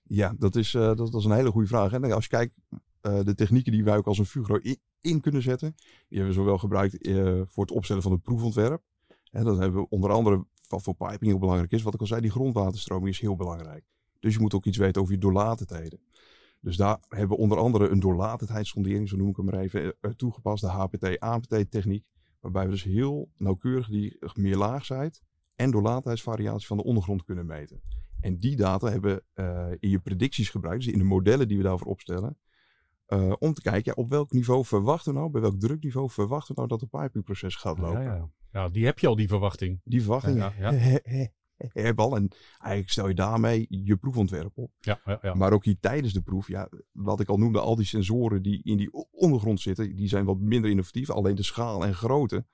[0.02, 1.90] Ja, dat is, eh, dat, dat is een hele goede vraag.
[1.90, 2.14] Hè?
[2.14, 2.54] Als je kijkt,
[3.00, 6.28] eh, de technieken die wij ook als een Fugro in, in kunnen zetten, die hebben
[6.28, 7.08] we zowel gebruikt
[7.52, 8.82] voor het opstellen van het proefontwerp.
[9.30, 12.06] En dat hebben we onder andere, wat voor piping heel belangrijk is, wat ik al
[12.06, 13.84] zei, die grondwaterstroming is heel belangrijk.
[14.20, 16.00] Dus je moet ook iets weten over je doorlatendheden.
[16.64, 20.10] Dus daar hebben we onder andere een doorlatendheidssondering, zo noem ik hem maar even, eh,
[20.10, 22.04] toegepast, de HPT-APT-techniek.
[22.40, 25.22] Waarbij we dus heel nauwkeurig die meerlaagheid
[25.56, 27.80] en doorlatenheidsvariatie van de ondergrond kunnen meten.
[28.20, 31.62] En die data hebben we in je predicties gebruikt, dus in de modellen die we
[31.62, 32.38] daarvoor opstellen,
[33.08, 36.54] uh, om te kijken ja, op welk niveau verwachten we nou, bij welk drukniveau verwachten
[36.54, 38.02] we nou dat het pipingproces gaat lopen.
[38.02, 38.30] Ja, ja.
[38.52, 39.80] ja, die heb je al, die verwachting.
[39.84, 40.52] Die verwachting ja,
[41.96, 42.16] al.
[42.16, 44.70] En eigenlijk stel je daarmee je proefontwerp op.
[44.80, 45.34] Ja, ja, ja.
[45.34, 48.62] Maar ook hier tijdens de proef, ja, wat ik al noemde, al die sensoren die
[48.62, 51.10] in die ondergrond zitten, die zijn wat minder innovatief.
[51.10, 52.46] Alleen de schaal en grootte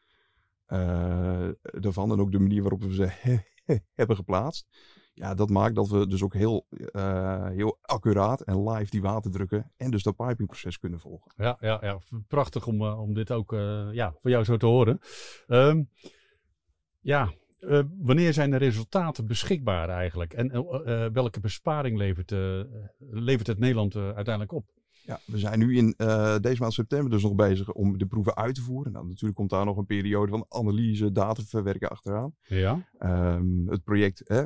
[0.68, 3.40] uh, daarvan en ook de manier waarop we ze
[3.94, 4.66] hebben geplaatst
[5.14, 9.72] ja, dat maakt dat we dus ook heel, uh, heel accuraat en live die waterdrukken
[9.76, 11.32] en dus dat pipingproces kunnen volgen.
[11.36, 11.98] Ja, ja, ja.
[12.28, 13.50] prachtig om, uh, om dit ook
[13.92, 15.00] ja, voor jou zo te horen.
[15.48, 15.90] Um,
[17.00, 17.32] ja,
[17.98, 20.32] wanneer zijn de resultaten beschikbaar eigenlijk?
[20.32, 20.48] En
[21.12, 22.30] welke besparing levert,
[22.98, 24.64] levert het Nederland uiteindelijk op?
[25.04, 25.94] Ja, we zijn nu in
[26.40, 28.92] deze maand september dus nog bezig om de proeven uit te voeren.
[28.92, 32.34] Nou, natuurlijk komt daar nog een periode van analyse, dataverwerken achteraan.
[32.42, 32.88] Ja.
[33.02, 34.44] Um, het project hè,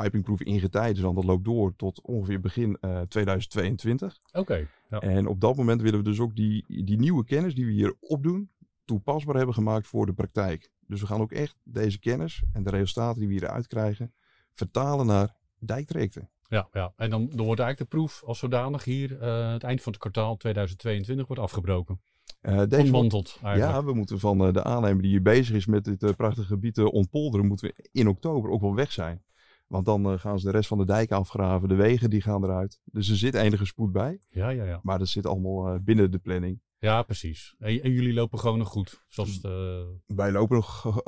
[0.00, 0.94] pipingproof ingetijden.
[0.94, 4.18] Dus dan dat loopt door tot ongeveer begin uh, 2022.
[4.32, 4.68] Oké.
[4.90, 5.00] ja.
[5.00, 7.94] En op dat moment willen we dus ook die, die nieuwe kennis die we hier
[8.00, 8.50] opdoen,
[8.84, 10.70] toepasbaar hebben gemaakt voor de praktijk.
[10.92, 14.14] Dus we gaan ook echt deze kennis en de resultaten die we hieruit krijgen,
[14.52, 16.30] vertalen naar dijktrajecten.
[16.48, 19.82] Ja, ja, en dan, dan wordt eigenlijk de proef als zodanig hier uh, het eind
[19.82, 22.00] van het kwartaal 2022 wordt afgebroken.
[22.42, 23.74] Uh, deze Ontmanteld eigenlijk.
[23.74, 26.74] Ja, we moeten van uh, de aannemer die hier bezig is met dit prachtige gebied
[26.74, 29.22] te ontpolderen, moeten we in oktober ook wel weg zijn.
[29.66, 31.68] Want dan gaan ze de rest van de dijk afgraven.
[31.68, 32.80] De wegen die gaan eruit.
[32.84, 34.20] Dus er zit enige spoed bij.
[34.28, 34.80] Ja, ja, ja.
[34.82, 36.60] Maar dat zit allemaal binnen de planning.
[36.82, 37.54] Ja, precies.
[37.58, 39.04] En, en, jullie lopen gewoon nog goed?
[39.08, 39.82] Zoals het, uh...
[40.06, 41.02] Wij lopen nog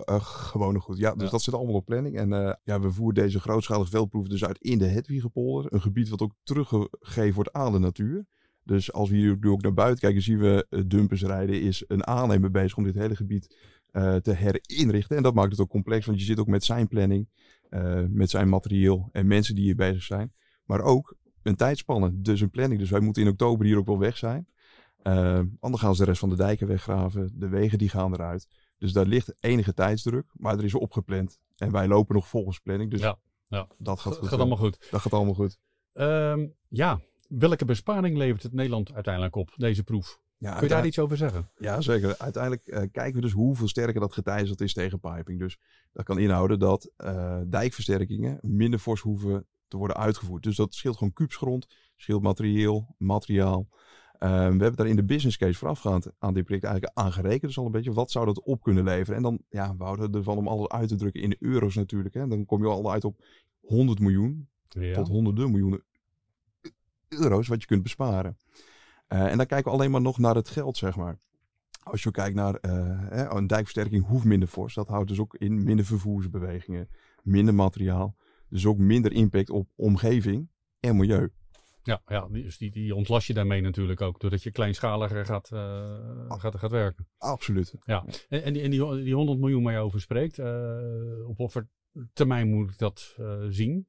[0.48, 0.98] gewoon nog goed.
[0.98, 1.30] Ja, dus ja.
[1.30, 2.16] dat zit allemaal op planning.
[2.16, 5.72] En ja, we voeren deze grootschalige veldproeven dus uit in de Hedwiegepolder.
[5.72, 8.26] Een gebied wat ook teruggegeven wordt aan de natuur.
[8.62, 11.60] Dus als we hier ook naar buiten kijken, zien we dumpers rijden.
[11.60, 13.56] Is een aannemer bezig om dit hele gebied
[14.22, 15.16] te herinrichten.
[15.16, 17.28] En dat maakt het ook complex, want je zit ook met zijn planning.
[18.08, 20.32] Met zijn materieel en mensen die hier bezig zijn.
[20.64, 22.80] Maar ook een tijdspanne, dus een planning.
[22.80, 24.46] Dus wij moeten in oktober hier ook wel weg zijn.
[25.06, 27.32] Uh, anders gaan ze de rest van de dijken weggraven.
[27.34, 28.48] De wegen die gaan eruit.
[28.78, 31.38] Dus daar ligt enige tijdsdruk, maar er is opgepland.
[31.56, 32.90] En wij lopen nog volgens planning.
[32.90, 33.66] Dus ja, ja.
[33.78, 34.86] dat gaat, goed, gaat allemaal goed.
[34.90, 35.58] Dat gaat allemaal goed.
[35.92, 40.20] Um, ja, welke besparing levert het Nederland uiteindelijk op, deze proef?
[40.36, 41.50] Ja, Kun je daar iets over zeggen?
[41.58, 42.18] Ja, zeker.
[42.18, 45.38] Uiteindelijk uh, kijken we dus hoeveel sterker dat getijzeld is tegen piping.
[45.38, 45.58] Dus
[45.92, 50.42] dat kan inhouden dat uh, dijkversterkingen minder fors hoeven te worden uitgevoerd.
[50.42, 53.68] Dus dat scheelt gewoon kubsgrond, scheelt materieel, materiaal.
[54.20, 57.42] Uh, we hebben daar in de business case voorafgaand aan dit project eigenlijk aangerekend.
[57.42, 59.16] Dus al een beetje, wat zou dat op kunnen leveren?
[59.16, 62.14] En dan, ja, we houden ervan om alles uit te drukken in euro's natuurlijk.
[62.14, 62.28] Hè.
[62.28, 63.24] Dan kom je al uit op
[63.60, 64.94] 100 miljoen ja.
[64.94, 65.84] tot honderden miljoenen
[67.08, 68.36] euro's wat je kunt besparen.
[69.08, 71.18] Uh, en dan kijken we alleen maar nog naar het geld, zeg maar.
[71.82, 74.74] Als je kijkt naar uh, een dijkversterking hoeft minder fors.
[74.74, 76.88] Dat houdt dus ook in minder vervoersbewegingen,
[77.22, 78.16] minder materiaal.
[78.48, 80.48] Dus ook minder impact op omgeving
[80.80, 81.32] en milieu.
[81.86, 85.60] Ja, ja dus die, die ontlast je daarmee natuurlijk ook, doordat je kleinschaliger gaat, uh,
[86.28, 87.08] gaat, gaat werken.
[87.18, 87.74] Absoluut.
[87.84, 90.38] Ja, en, en, die, en die, die 100 miljoen waar je over spreekt,
[91.26, 91.68] op wat voor
[92.12, 93.16] termijn moet ik dat
[93.48, 93.86] zien?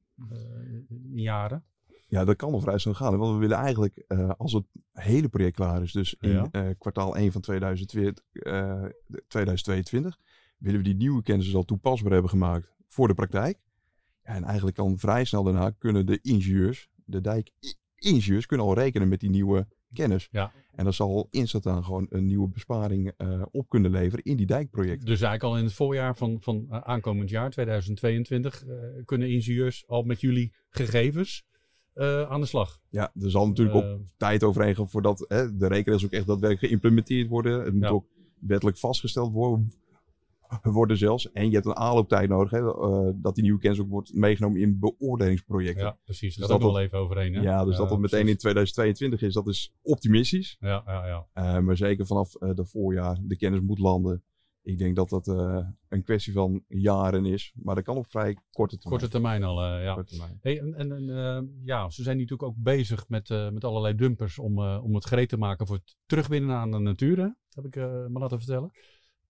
[0.88, 1.64] in jaren?
[2.08, 3.18] Ja, dat kan nog vrij snel gaan.
[3.18, 6.48] Want we willen eigenlijk, uh, als het hele project klaar is, dus in ja.
[6.52, 8.84] uh, kwartaal 1 van 2020, uh,
[9.28, 10.18] 2022,
[10.58, 13.58] willen we die nieuwe kennis al toepasbaar hebben gemaakt voor de praktijk.
[14.22, 17.20] Ja, en eigenlijk dan vrij snel daarna kunnen de ingenieurs, de
[17.96, 20.28] dijkingenieurs, kunnen al rekenen met die nieuwe kennis.
[20.30, 20.52] Ja.
[20.74, 24.46] En dat zal instant aan gewoon een nieuwe besparing uh, op kunnen leveren in die
[24.46, 25.06] dijkprojecten.
[25.06, 28.64] Dus eigenlijk al in het voorjaar van, van aankomend jaar, 2022,
[29.04, 31.44] kunnen ingenieurs al met jullie gegevens
[32.28, 32.80] aan de slag.
[32.90, 36.66] Ja, er zal natuurlijk ook tijd overheen gaan voordat hè, de rekenregels ook echt daadwerkelijk
[36.66, 37.64] geïmplementeerd worden.
[37.64, 37.88] Het moet ja.
[37.88, 38.06] ook
[38.40, 39.72] wettelijk vastgesteld worden,
[40.62, 41.32] worden zelfs.
[41.32, 44.60] En je hebt een aanlooptijd nodig, hè, uh, dat die nieuwe kennis ook wordt meegenomen
[44.60, 45.84] in beoordelingsprojecten.
[45.84, 46.36] Ja, precies.
[46.36, 47.34] Dus dat, dat wel even overheen.
[47.34, 47.40] Hè?
[47.40, 50.56] Ja, dus dat dat meteen in 2022 is, dat is optimistisch.
[50.60, 51.60] Ja, ja, ja.
[51.60, 54.22] maar zeker vanaf de voorjaar de kennis moet landen.
[54.62, 55.26] Ik denk dat dat
[55.88, 57.52] een kwestie van jaren is.
[57.54, 59.00] Maar dat kan op vrij korte termijn.
[59.00, 60.02] Korte termijn al, ja.
[60.02, 60.38] Termijn.
[60.40, 64.94] Hey, en en ja, ze zijn natuurlijk ook bezig met, met allerlei dumpers om, om
[64.94, 67.16] het gereed te maken voor het terugwinnen aan de natuur.
[67.16, 67.28] Hè?
[67.50, 67.74] Heb ik
[68.08, 68.72] me laten vertellen.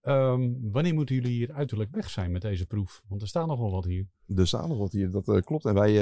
[0.08, 3.02] Um, wanneer moeten jullie hier uiterlijk weg zijn met deze proef?
[3.08, 4.06] Want er staat nog wel wat hier.
[4.36, 5.64] Er staat nog wat hier, dat klopt.
[5.64, 5.92] En wij,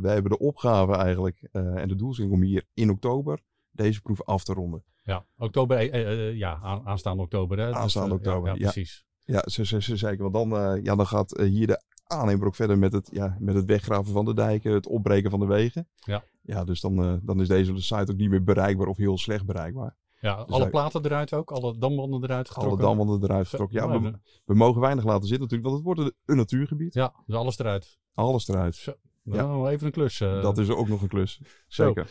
[0.00, 4.44] wij hebben de opgave eigenlijk en de doelstelling om hier in oktober deze proef af
[4.44, 4.84] te ronden.
[5.02, 7.58] Ja, oktober, eh, eh, ja, aan, aanstaande oktober.
[7.58, 7.74] Hè?
[7.74, 9.04] Aanstaande dus, oktober, ja, ja, precies.
[9.24, 10.30] Ja, ze, ze, ze zeker.
[10.30, 13.64] Want dan, ja, dan gaat hier de aannemer ook verder met het, ja, met het
[13.64, 15.88] weggraven van de dijken, het opbreken van de wegen.
[15.94, 16.24] Ja.
[16.40, 19.96] Ja, dus dan, dan is deze site ook niet meer bereikbaar of heel slecht bereikbaar.
[20.24, 22.72] Ja, alle hij- platen eruit ook, alle damwanden eruit getrokken.
[22.72, 24.02] Alle damwanden eruit getrokken.
[24.02, 26.94] Ja, we, mogen weinig laten zitten natuurlijk, want het wordt een, natuurgebied.
[26.94, 27.98] Ja, dus alles eruit.
[28.14, 28.74] Alles eruit.
[28.74, 30.18] Zo, nou, even een klus.
[30.18, 31.40] Dat is ook nog een klus.
[31.66, 31.86] Zo.
[31.86, 32.10] Zeker.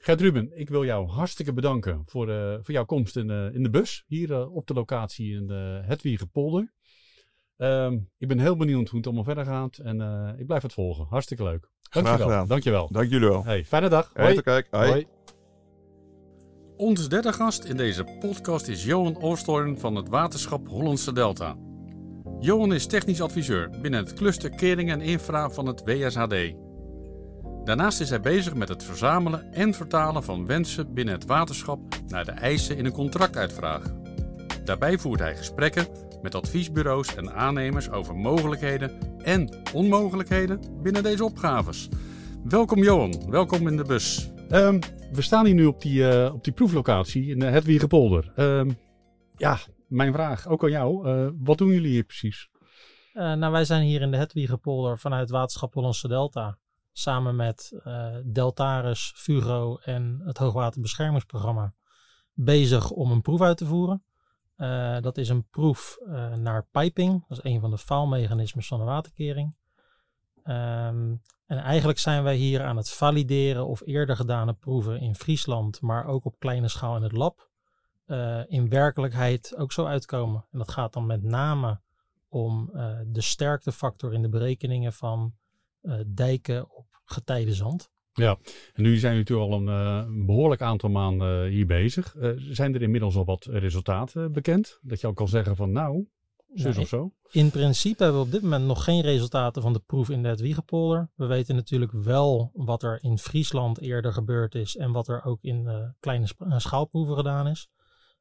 [0.00, 3.62] Gert Ruben, ik wil jou hartstikke bedanken voor, eh, voor jouw komst in, de in
[3.62, 4.04] de bus.
[4.06, 6.72] Hier eh, op de locatie in de Hetwiegenpolder.
[7.56, 9.78] Ehm ik ben heel benieuwd hoe het allemaal verder gaat.
[9.78, 10.00] En
[10.38, 11.06] ik blijf het volgen.
[11.08, 11.70] Hartstikke leuk.
[11.90, 12.26] Dankjewel.
[12.26, 12.48] gedaan.
[12.48, 12.88] Dankjewel.
[12.92, 13.44] Dank jullie wel.
[13.44, 14.10] Hey, fijne dag.
[14.14, 14.66] Hey, tot kijk.
[14.70, 14.88] Hoi.
[14.88, 15.06] Hoi.
[16.78, 21.56] Onze derde gast in deze podcast is Johan Oosthoorn van het Waterschap Hollandse Delta.
[22.40, 26.54] Johan is technisch adviseur binnen het cluster Kering en Infra van het WSHD.
[27.64, 32.24] Daarnaast is hij bezig met het verzamelen en vertalen van wensen binnen het waterschap naar
[32.24, 33.82] de eisen in een contractuitvraag.
[34.64, 35.86] Daarbij voert hij gesprekken
[36.22, 41.88] met adviesbureaus en aannemers over mogelijkheden en onmogelijkheden binnen deze opgaves.
[42.44, 44.30] Welkom Johan, welkom in de bus.
[44.48, 44.80] Ehm,
[45.12, 48.32] we staan hier nu op die, eh, op die proeflocatie in uh, Hetwiegepolder.
[48.34, 48.70] Ehm
[49.38, 51.08] ja, mijn vraag, ook aan jou.
[51.08, 52.48] Eh, wat doen jullie hier precies?
[53.12, 56.58] Eh, nou, wij zijn hier in de Hetwiegepolder vanuit Waterschap Hollandse Delta.
[56.92, 61.74] Samen met eh, Deltaris, Fugro en het Hoogwaterbeschermingsprogramma.
[62.32, 64.02] Bezig om een proef uit te voeren.
[64.56, 67.24] Eh, dat is een proef eh, naar piping.
[67.28, 69.54] Dat is een van de faalmechanismes van de waterkering.
[70.48, 71.14] Ehm,
[71.46, 76.06] en eigenlijk zijn wij hier aan het valideren of eerder gedane proeven in Friesland, maar
[76.06, 77.50] ook op kleine schaal in het lab,
[78.06, 80.44] eh, in werkelijkheid ook zo uitkomen.
[80.50, 81.80] En dat gaat dan met name
[82.28, 85.34] om eh, de sterktefactor in de berekeningen van
[85.80, 87.90] eh, dijken op getijdenzand.
[88.72, 92.14] En nu zijn jullie natuurlijk al een, een behoorlijk aantal maanden hier bezig.
[92.36, 94.78] Zijn er inmiddels al wat resultaten bekend?
[94.82, 96.06] Dat je al kan zeggen van nou,
[96.54, 97.12] zus Nou, of zo?
[97.30, 100.36] In principe hebben we op dit moment nog geen resultaten van de proef in de
[100.36, 101.10] Wiegepolder.
[101.14, 105.42] We weten natuurlijk wel wat er in Friesland eerder gebeurd is en wat er ook
[105.42, 107.68] in eh, kleine eh, schaalproeven gedaan is.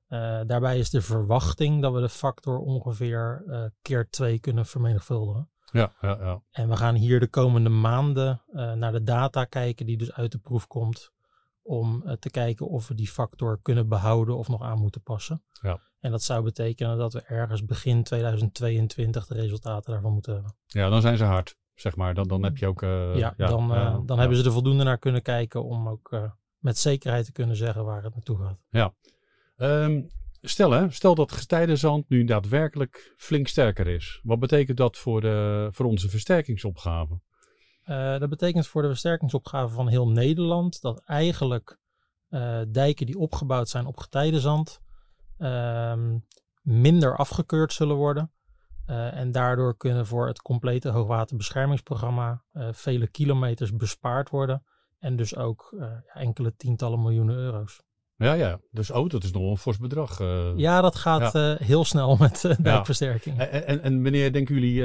[0.07, 3.43] Eh, daarbij is de verwachting dat we de factor ongeveer
[3.81, 5.49] keer twee kunnen vermenigvuldigen.
[5.71, 6.41] Ja, ja, ja.
[6.51, 10.37] En we gaan hier de komende maanden naar de data kijken die dus uit de
[10.37, 11.11] proef komt.
[11.61, 15.43] Om te kijken of we die factor kunnen behouden of nog aan moeten passen.
[15.61, 15.79] Ja.
[16.07, 20.55] En dat zou betekenen dat we ergens begin 2022 de resultaten daarvan moeten hebben.
[20.65, 22.13] ja, dan zijn ze hard, zeg maar.
[22.13, 22.81] Dan, dan heb je ook...
[22.81, 24.15] eh, ja, dan, eh, ja, dan ja.
[24.15, 27.85] hebben ze er voldoende naar kunnen kijken om ook eh, met zekerheid te kunnen zeggen
[27.85, 28.91] waar het naartoe gaat.
[29.57, 30.01] Ehm,
[30.41, 34.19] stel, hè, stel dat gestijdenzand nu daadwerkelijk flink sterker is.
[34.23, 37.19] Wat betekent dat voor, de, voor onze versterkingsopgave?
[38.19, 41.79] Dat betekent voor de versterkingsopgave van heel Nederland dat eigenlijk
[42.71, 44.81] dijken die opgebouwd zijn op getijdenzand
[45.37, 46.17] ehm,
[46.61, 48.31] minder afgekeurd zullen worden.
[48.87, 54.63] Eh, en daardoor kunnen voor het complete hoogwaterbeschermingsprogramma eh, vele kilometers bespaard worden.
[54.99, 57.81] En dus ook eh, ja, enkele tientallen miljoenen euro's.
[58.17, 58.59] Ja, ja.
[58.71, 60.19] Dus oh, dat is nog een fors bedrag.
[60.55, 63.39] Ja, dat gaat heel snel met dijkversterking.
[63.39, 64.83] En, en, en wanneer denken jullie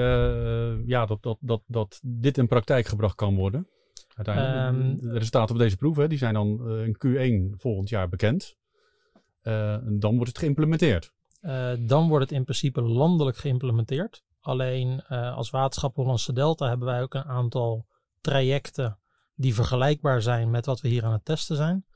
[0.86, 3.68] ja, dat, dat, dat, dat dit in praktijk gebracht kan worden?
[4.14, 4.74] Uiteindelijk.
[4.74, 8.56] Um, de resultaten van deze proef hè, die zijn dan in Q1 volgend jaar bekend.
[9.42, 11.12] En dan wordt het geïmplementeerd.
[11.42, 14.24] Uh, dan wordt het in principe landelijk geïmplementeerd.
[14.40, 17.86] Alleen uh, als Waterschap Hollandse Delta hebben wij ook een aantal
[18.20, 18.98] trajecten
[19.34, 21.86] die vergelijkbaar zijn met wat we hier aan het testen zijn.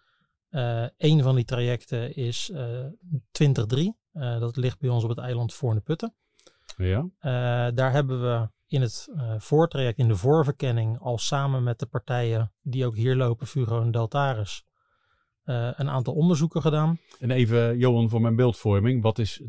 [0.97, 2.53] Een van die trajecten is
[3.31, 3.97] 2003.
[4.13, 6.15] dat ligt bij ons op het eiland Voorne Putten.
[6.77, 7.09] Ja.
[7.71, 12.87] daar hebben we in het voortraject, in de voorverkenning, al samen met de partijen die
[12.87, 14.65] ook hier lopen, Fugro en Deltaris,
[15.47, 16.99] uh, een aantal onderzoeken gedaan.
[17.21, 19.03] En even, Johan, voor mijn beeldvorming.
[19.03, 19.49] Wat is 20.3?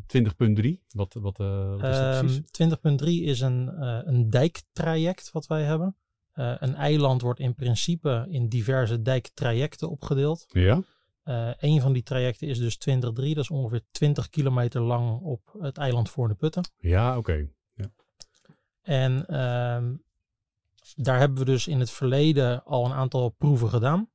[0.92, 2.42] Wat, wat, uh, wat is dat precies?
[2.60, 5.96] Um, 20.3 is een, uh, een dijktraject wat wij hebben.
[6.34, 10.46] een eiland wordt in principe in diverse dijktrajecten opgedeeld.
[10.50, 10.84] Ja.
[11.60, 13.00] een van die trajecten is dus 20.3.
[13.00, 16.64] Dat is ongeveer 20 kilometer lang op het eiland Voorne Putten.
[16.78, 17.18] Ja, oké.
[17.18, 17.50] Okay.
[17.74, 17.90] Ja.
[18.82, 19.40] En
[19.76, 20.04] um,
[20.96, 24.10] daar hebben we dus in het verleden al een aantal proeven gedaan.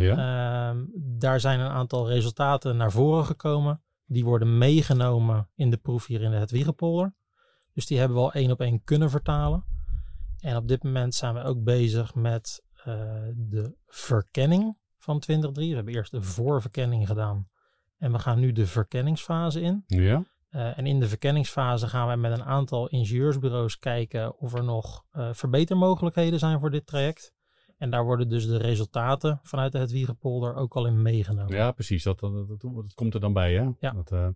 [0.00, 0.68] Ja.
[0.70, 3.82] Um, daar zijn een aantal resultaten naar voren gekomen.
[4.06, 7.14] Die worden meegenomen in de proef hier in de Hetwiegepolder.
[7.72, 9.64] Dus die hebben we al één op één kunnen vertalen.
[10.38, 12.84] En op dit moment zijn we ook bezig met uh,
[13.34, 15.68] de verkenning van 2003.
[15.68, 17.48] We hebben eerst de voorverkenning gedaan.
[17.98, 19.84] En we gaan nu de verkenningsfase in.
[19.86, 20.24] Ja.
[20.50, 25.04] Uh, en in de verkenningsfase gaan wij met een aantal ingenieursbureaus kijken of er nog
[25.12, 27.33] uh, verbetermogelijkheden zijn voor dit traject.
[27.78, 31.56] En daar worden dus de resultaten vanuit de Hetwiegepolder ook al in meegenomen.
[31.56, 32.02] Ja, precies.
[32.02, 33.68] Dat, dat, dat, dat komt er dan bij, hè?
[33.78, 33.90] Ja.
[33.90, 34.28] Dat, uh,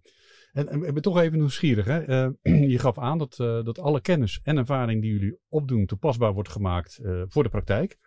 [0.53, 2.09] en, en ik ben toch even nieuwsgierig, hè?
[2.09, 6.33] Uh, je gaf aan dat, uh, dat alle kennis en ervaring die jullie opdoen toepasbaar
[6.33, 7.99] wordt gemaakt voor de praktijk.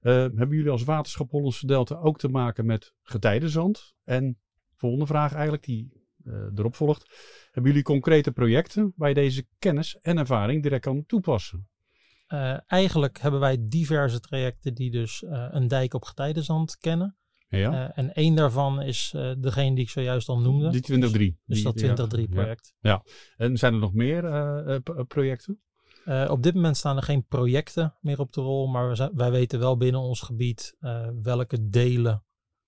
[0.00, 4.38] hebben jullie als waterschap Hollandse Delta ook te maken met getijdenzand en
[4.74, 6.00] volgende vraag eigenlijk, die
[6.54, 7.06] erop volgt.
[7.50, 11.70] Hebben jullie concrete projecten waar je deze kennis en ervaring direct kan toepassen?
[12.32, 17.16] Uh, eigenlijk hebben wij diverse trajecten die dus uh, een dijk op getijdenzand kennen.
[17.48, 17.92] Ja.
[17.94, 20.70] en één daarvan is degene die ik zojuist al noemde.
[20.70, 21.30] Die 2003.
[21.30, 22.74] Dus, dus dat 2003 project.
[22.80, 22.90] Ja.
[22.90, 23.02] ja.
[23.36, 24.22] En zijn er nog meer
[25.06, 25.60] projecten?
[26.28, 29.30] Op dit moment staan er geen projecten meer op de rol, maar we zijn, wij
[29.30, 30.76] weten wel binnen ons gebied
[31.22, 32.24] welke delen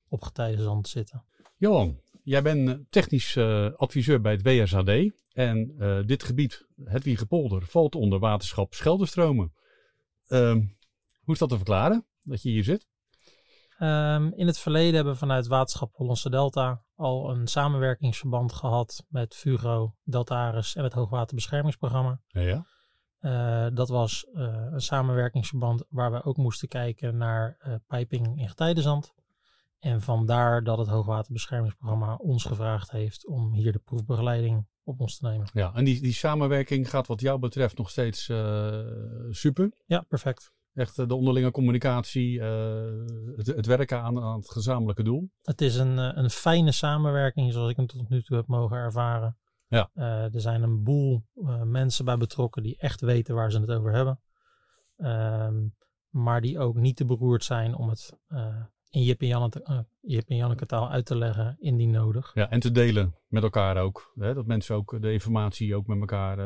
[0.08, 1.24] op getijdenzand zitten.
[1.56, 5.74] Johan, jij bent technisch uh, adviseur bij het WSHD en
[6.06, 9.52] dit gebied, het Wiegepolder, valt onder waterschap Scheldenstromen.
[10.26, 10.62] Ehm,
[11.22, 12.86] hoe is dat te verklaren, dat je hier zit?
[13.78, 19.34] Um, in het verleden hebben we vanuit waterschap Hollandse Delta al een samenwerkingsverband gehad met
[19.34, 22.20] Fugro, Deltaris en het Hoogwaterbeschermingsprogramma.
[22.26, 22.66] Ja.
[23.20, 28.48] Uh, dat was uh, een samenwerkingsverband waar we ook moesten kijken naar uh, piping in
[28.48, 29.14] getijdenzand.
[29.84, 35.26] En vandaar dat het Hoogwaterbeschermingsprogramma ons gevraagd heeft om hier de proefbegeleiding op ons te
[35.26, 35.48] nemen.
[35.52, 38.24] Ja, en die, die samenwerking gaat wat jou betreft nog steeds
[39.30, 39.72] super.
[39.86, 40.52] Ja, perfect.
[40.74, 45.30] Echt de onderlinge communicatie, het, het, werken aan, aan, het gezamenlijke doel.
[45.42, 49.38] Het is een, een fijne samenwerking zoals ik hem tot nu toe heb mogen ervaren.
[49.66, 49.90] Ja.
[50.32, 51.24] Er zijn een boel
[51.64, 54.20] mensen bij betrokken die echt weten waar ze het over hebben.
[54.96, 55.74] Um,
[56.08, 58.12] maar die ook niet te beroerd zijn om het
[58.94, 62.30] in Jip en, Janneke, Jip en Janneke taal uit te leggen indien nodig.
[62.34, 64.12] Ja, en te delen met elkaar ook.
[64.18, 64.34] Hè?
[64.34, 66.38] Dat mensen ook de informatie ook met elkaar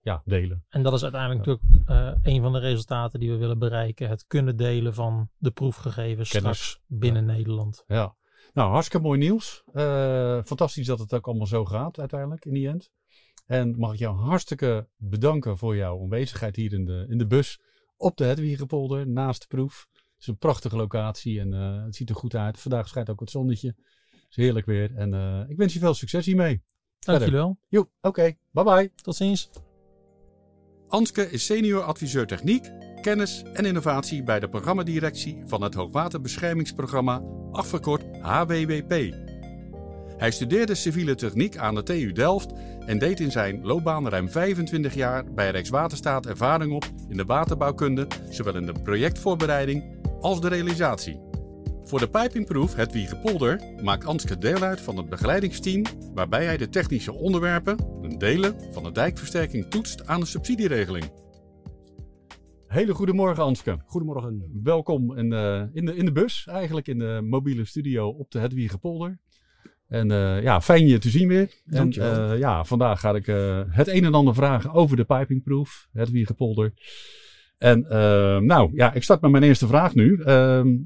[0.00, 0.64] ja, delen.
[0.68, 1.52] En dat is uiteindelijk ja.
[1.52, 4.08] natuurlijk een van de resultaten die we willen bereiken.
[4.08, 6.58] Het kunnen delen van de proefgegevens Kennis.
[6.58, 7.32] straks binnen ja.
[7.32, 7.84] Nederland.
[7.86, 8.16] Ja,
[8.56, 9.62] nou, hartstikke mooi nieuws.
[9.72, 12.90] Uh, fantastisch dat het ook allemaal zo gaat uiteindelijk in die end.
[13.46, 17.60] En mag ik jou hartstikke bedanken voor jouw aanwezigheid hier in de, in de bus
[17.96, 19.88] op de Hedwigepolder naast de proef.
[20.16, 22.60] Het is een prachtige locatie en uh, het ziet er goed uit.
[22.60, 23.74] Vandaag schijnt ook het zonnetje.
[24.08, 26.62] Het is heerlijk weer en uh, ik wens je veel succes hiermee.
[26.98, 27.58] Dank jullie wel.
[27.68, 27.90] Jo, oké.
[28.00, 28.38] Okay.
[28.50, 28.92] Bye bye.
[28.94, 29.50] Tot ziens.
[30.88, 38.04] Anske is senior adviseur techniek, kennis en innovatie bij de programmadirectie van het Hoogwaterbeschermingsprogramma, afgekort
[38.20, 39.14] HWWP.
[40.16, 42.52] Hij studeerde civiele techniek aan de TU Delft
[42.86, 48.06] en deed in zijn loopbaan ruim 25 jaar bij Rijkswaterstaat ervaring op in de waterbouwkunde,
[48.30, 49.95] zowel in de projectvoorbereiding
[50.26, 51.20] als de realisatie.
[51.82, 55.84] Voor de pijpingproef Het Wiegepolder maakt Anske deel uit van het begeleidingsteam,
[56.14, 61.04] waarbij hij de technische onderwerpen, de delen van de dijkversterking toetst aan de subsidieregeling.
[62.66, 63.78] Hele goedemorgen Anske.
[63.84, 64.60] Goedemorgen.
[64.62, 68.38] Welkom in de, in de, in de bus, eigenlijk in de mobiele studio op de
[68.38, 69.18] Hedwiegepolder.
[69.88, 71.60] En uh, ja, fijn je te zien weer.
[71.64, 72.14] Dankjewel.
[72.14, 75.88] En uh, ja, vandaag ga ik uh, het een en ander vragen over de pipingproef,
[75.92, 76.72] Hedwiegepolder.
[77.58, 77.90] En uh,
[78.38, 80.10] nou ja, ik start met mijn eerste vraag nu.
[80.10, 80.24] Uh,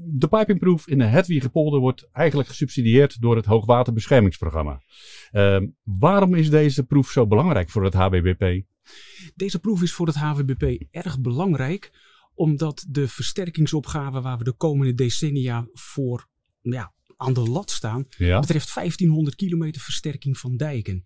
[0.05, 4.81] de pipingproef in de Hedwiegepolder wordt eigenlijk gesubsidieerd door het Hoogwaterbeschermingsprogramma.
[5.31, 8.61] Uh, waarom is deze proef zo belangrijk voor het HWBP?
[9.35, 11.91] Deze proef is voor het HWBP erg belangrijk,
[12.33, 16.27] omdat de versterkingsopgave waar we de komende decennia voor
[16.61, 18.39] ja, aan de lat staan, ja.
[18.39, 21.05] betreft 1500 kilometer versterking van dijken.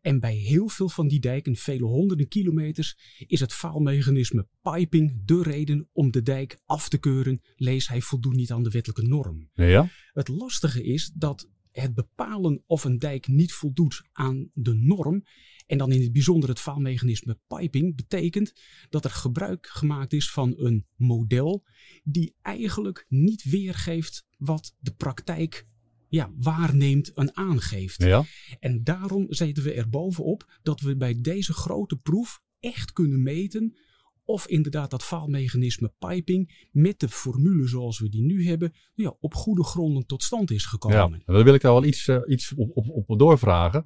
[0.00, 5.42] En bij heel veel van die dijken, vele honderden kilometers, is het faalmechanisme piping de
[5.42, 7.40] reden om de dijk af te keuren.
[7.56, 9.50] Lees, hij voldoet niet aan de wettelijke norm.
[9.54, 9.88] Ja.
[10.12, 15.24] Het lastige is dat het bepalen of een dijk niet voldoet aan de norm,
[15.66, 18.52] en dan in het bijzonder het faalmechanisme piping, betekent
[18.88, 21.64] dat er gebruik gemaakt is van een model
[22.04, 25.66] die eigenlijk niet weergeeft wat de praktijk
[26.10, 28.02] ja, waarneemt en aangeeft.
[28.02, 28.24] Ja.
[28.60, 33.76] En daarom zeten we er bovenop dat we bij deze grote proef echt kunnen meten
[34.24, 39.34] of inderdaad dat faalmechanisme piping met de formule zoals we die nu hebben, ja, op
[39.34, 41.18] goede gronden tot stand is gekomen.
[41.26, 43.84] Ja, dan wil ik daar wel iets, uh, iets op, op, op doorvragen.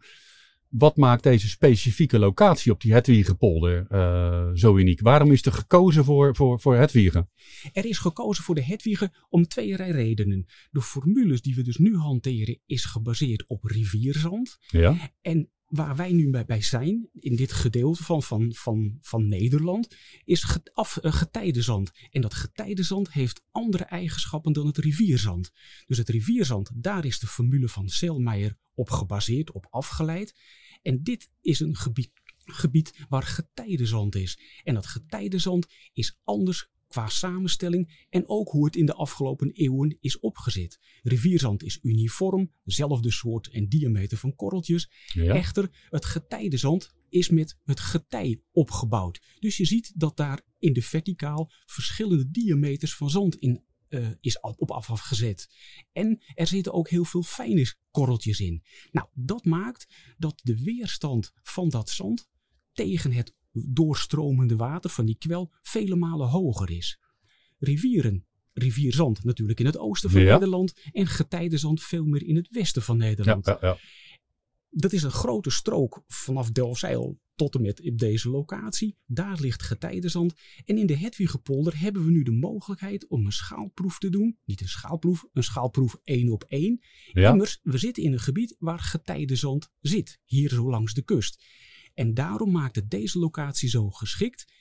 [0.77, 5.01] Wat maakt deze specifieke locatie op die Hedwigepolder uh, zo uniek?
[5.01, 7.31] Waarom is er gekozen voor, voor, voor Hedwigen?
[7.73, 10.47] Er is gekozen voor de Hedwigen om twee redenen.
[10.71, 14.59] De formules die we dus nu hanteren is gebaseerd op rivierzand.
[14.67, 15.13] Ja.
[15.21, 19.97] En waar wij nu bij, bij zijn, in dit gedeelte van, van, van, van Nederland,
[20.25, 21.91] is get, af, uh, getijdenzand.
[22.11, 25.51] En dat getijdenzand heeft andere eigenschappen dan het rivierzand.
[25.87, 30.35] Dus het rivierzand, daar is de formule van Selmayr op gebaseerd, op afgeleid.
[30.85, 32.11] En dit is een gebied,
[32.45, 34.39] gebied waar getijdenzand is.
[34.65, 39.97] En dat getijdenzand is anders qua samenstelling en ook hoe het in de afgelopen eeuwen
[40.01, 40.79] is opgezet.
[41.03, 44.91] Rivierzand is uniform, dezelfde soort en diameter van korreltjes.
[45.13, 45.35] Ja.
[45.35, 49.21] Echter, het getijdenzand is met het getij opgebouwd.
[49.41, 53.65] Dus je ziet dat daar in de verticaal verschillende diameters van zand in
[53.95, 55.49] uh, is op afval gezet.
[55.93, 58.63] En er zitten ook heel veel fijne korreltjes in.
[58.91, 59.87] Nou, dat maakt
[60.17, 62.29] dat de weerstand van dat zand
[62.73, 66.99] tegen het doorstromende water van die kwel vele malen hoger is.
[67.59, 72.83] Rivieren, rivierzand natuurlijk in het oosten van Nederland en getijdenzand veel meer in het westen
[72.83, 73.47] van Nederland.
[73.47, 73.79] Ja, ja,
[74.71, 78.97] dat is een grote strook vanaf Delfzijl tot en met op deze locatie.
[79.07, 80.35] Daar ligt getijdenzand.
[80.65, 84.39] En in de Hedwigepolder hebben we nu de mogelijkheid om een schaalproef te doen.
[84.45, 86.81] Niet een schaalproef, een schaalproef één op één.
[87.13, 87.31] Ja.
[87.31, 90.21] Immers, we zitten in een gebied waar getijdenzand zit.
[90.25, 91.45] Hier zo langs de kust.
[91.95, 94.53] En daarom maakt het deze locatie zo geschikt.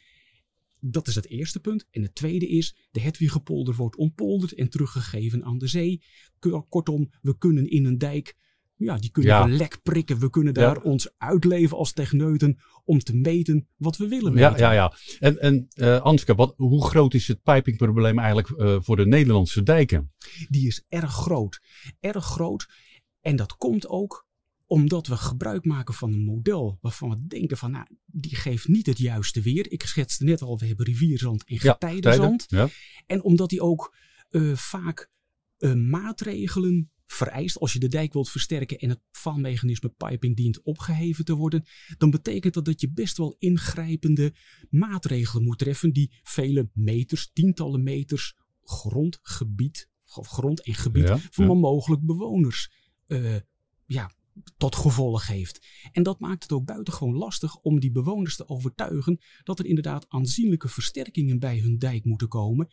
[0.80, 1.88] Dat is het eerste punt.
[1.92, 6.04] En het tweede is, de Hedwigepolder wordt ontpolderd en teruggegeven aan de zee.
[6.70, 8.36] Kortom, we kunnen in een dijk
[8.76, 10.20] ja, die kunnen we lek prikken.
[10.20, 14.58] We kunnen daar ons uitleven als techneuten om te meten wat we willen meten.
[14.58, 14.94] Ja, ja, ja.
[15.20, 19.64] En, en uh, Anske, wat, hoe groot is het pipingprobleem eigenlijk uh, voor de Nederlandse
[19.64, 20.12] dijken?
[20.50, 21.62] Die is erg groot.
[22.00, 22.68] Erg groot.
[23.22, 24.28] En dat komt ook
[24.66, 28.86] omdat we gebruik maken van een model waarvan we denken van, nou, die geeft niet
[28.86, 29.72] het juiste weer.
[29.72, 32.46] Ik schetste net al, we hebben rivierzand en getijdenzand.
[32.48, 32.70] Ja,
[33.06, 33.96] en omdat die ook
[34.30, 35.12] uh, vaak
[35.76, 41.36] maatregelen vereist als je de dijk wilt versterken en het valmechanisme piping dient opgeheven te
[41.36, 41.66] worden,
[41.98, 44.34] dan betekent dat dat je best wel ingrijpende
[44.70, 51.54] maatregelen moet treffen die vele meters, tientallen meters grondgebied, grond en gebied van ja.
[51.54, 52.72] mogelijk bewoners
[53.08, 53.36] uh,
[53.86, 54.12] ja,
[54.58, 55.68] tot gevolg heeft.
[55.92, 60.06] En dat maakt het ook buitengewoon lastig om die bewoners te overtuigen dat er inderdaad
[60.10, 62.68] aanzienlijke versterkingen bij hun dijk moeten komen.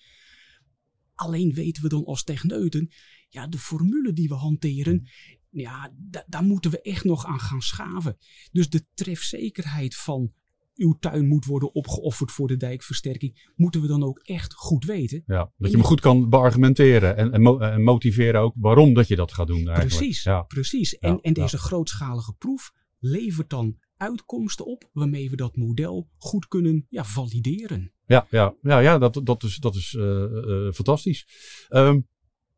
[1.20, 2.90] Alleen weten we dan als techneuten,
[3.28, 5.08] ja, de formule die we hanteren,
[5.50, 5.92] ja,
[6.26, 8.16] daar moeten we echt nog aan gaan schaven.
[8.52, 10.32] Dus de trefzekerheid van
[10.74, 15.22] uw tuin moet worden opgeofferd voor de dijkversterking, moeten we dan ook echt goed weten.
[15.26, 19.32] Ja, dat je hem goed kan beargumenteren en, en, motiveren ook waarom dat je dat
[19.32, 19.56] gaat doen.
[19.56, 19.96] Eigenlijk.
[19.96, 20.42] Precies, ja.
[20.42, 20.98] precies.
[20.98, 26.86] En, en deze grootschalige proef levert dan uitkomsten op waarmee we dat model goed kunnen
[26.88, 27.92] ja, valideren.
[28.07, 31.26] Ja, ja, ja, ja dat, dat is, dat is uh, uh, fantastisch.
[31.68, 32.09] Um,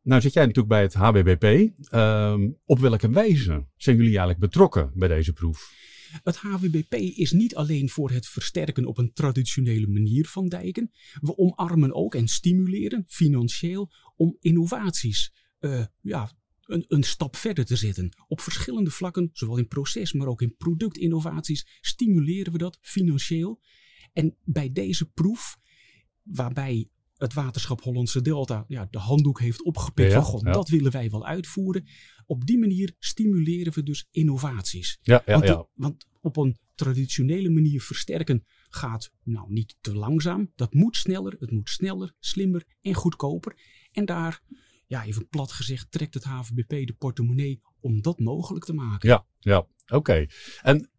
[0.01, 1.43] nou zit jij natuurlijk bij het HBBP.
[1.93, 5.71] Um, op welke wijze zijn jullie eigenlijk betrokken bij deze proef?
[6.23, 10.91] Het HWBP is niet alleen voor het versterken op een traditionele manier van dijken.
[11.21, 16.31] We omarmen ook en stimuleren financieel om innovaties uh, ja,
[16.65, 18.09] een, een stap verder te zetten.
[18.27, 23.61] Op verschillende vlakken, zowel in proces, maar ook in productinnovaties, stimuleren we dat financieel.
[24.13, 25.57] En bij deze proef,
[26.23, 26.87] waarbij
[27.17, 31.25] het waterschap Hollandse Delta ja, de handdoek heeft opgepikt van God, dat willen wij wel
[31.25, 31.87] uitvoeren.
[32.25, 34.97] Op die manier stimuleren we dus innovaties.
[35.01, 40.51] Ja, want, want, op een traditionele manier versterken gaat nou niet te langzaam.
[40.55, 43.57] Dat moet sneller, het moet sneller, slimmer en goedkoper.
[43.91, 44.41] En daar
[44.93, 49.09] ja, even plat gezegd, trekt het HVBP de portemonnee om dat mogelijk te maken.
[49.09, 50.25] Ja, ja, oké.
[50.61, 50.89] En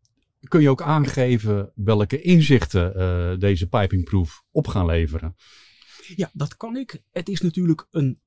[0.48, 5.36] kun je ook aangeven welke inzichten uh, deze pipingproef op gaan leveren?
[6.16, 7.02] Ja, dat kan ik.
[7.10, 8.20] Het is natuurlijk een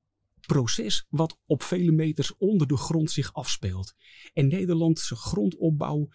[0.46, 3.94] proces wat op vele meters onder de grond zich afspeelt.
[4.32, 6.08] En Nederlandse grondopbouw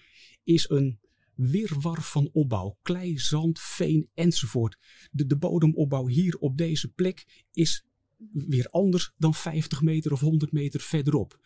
[0.44, 1.00] is een
[1.36, 2.78] wirwar van opbouw.
[2.82, 4.78] Klei, zand, veen enzovoort.
[5.12, 7.86] De, de bodemopbouw hier op deze plek is
[8.32, 11.40] weer anders dan 50 meter of 100 meter verderop.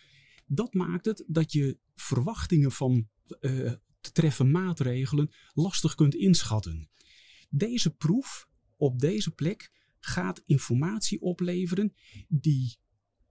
[0.45, 3.07] Dat maakt het dat je verwachtingen van
[3.41, 3.71] uh,
[4.01, 6.89] te treffen maatregelen lastig kunt inschatten.
[7.49, 8.47] Deze proef
[8.77, 11.93] op deze plek gaat informatie opleveren
[12.27, 12.77] die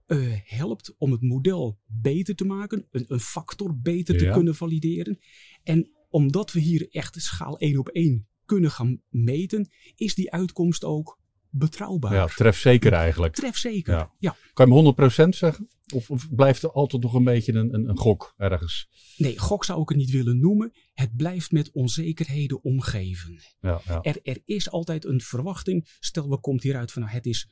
[0.07, 5.19] uh, helpt om het model beter te maken, een, een factor beter te kunnen valideren.
[5.63, 10.83] En omdat we hier echt schaal 1 op 1 kunnen gaan meten, is die uitkomst
[10.83, 11.19] ook
[11.49, 12.13] betrouwbaar.
[12.13, 13.35] Ja, trefzeker eigenlijk.
[13.35, 14.11] Trefzeker, ja.
[14.19, 14.35] ja.
[14.53, 15.67] Kan je me 100% zeggen?
[15.93, 18.89] Of, of, blijft er altijd nog een beetje een, een, een, gok ergens?
[19.17, 20.71] Nee, gok zou ik het niet willen noemen.
[20.93, 23.39] Het blijft met onzekerheden omgeven.
[23.61, 24.01] Ja, ja.
[24.01, 25.87] Er, er is altijd een verwachting.
[25.99, 27.49] Stel, we komt hieruit van nou, het is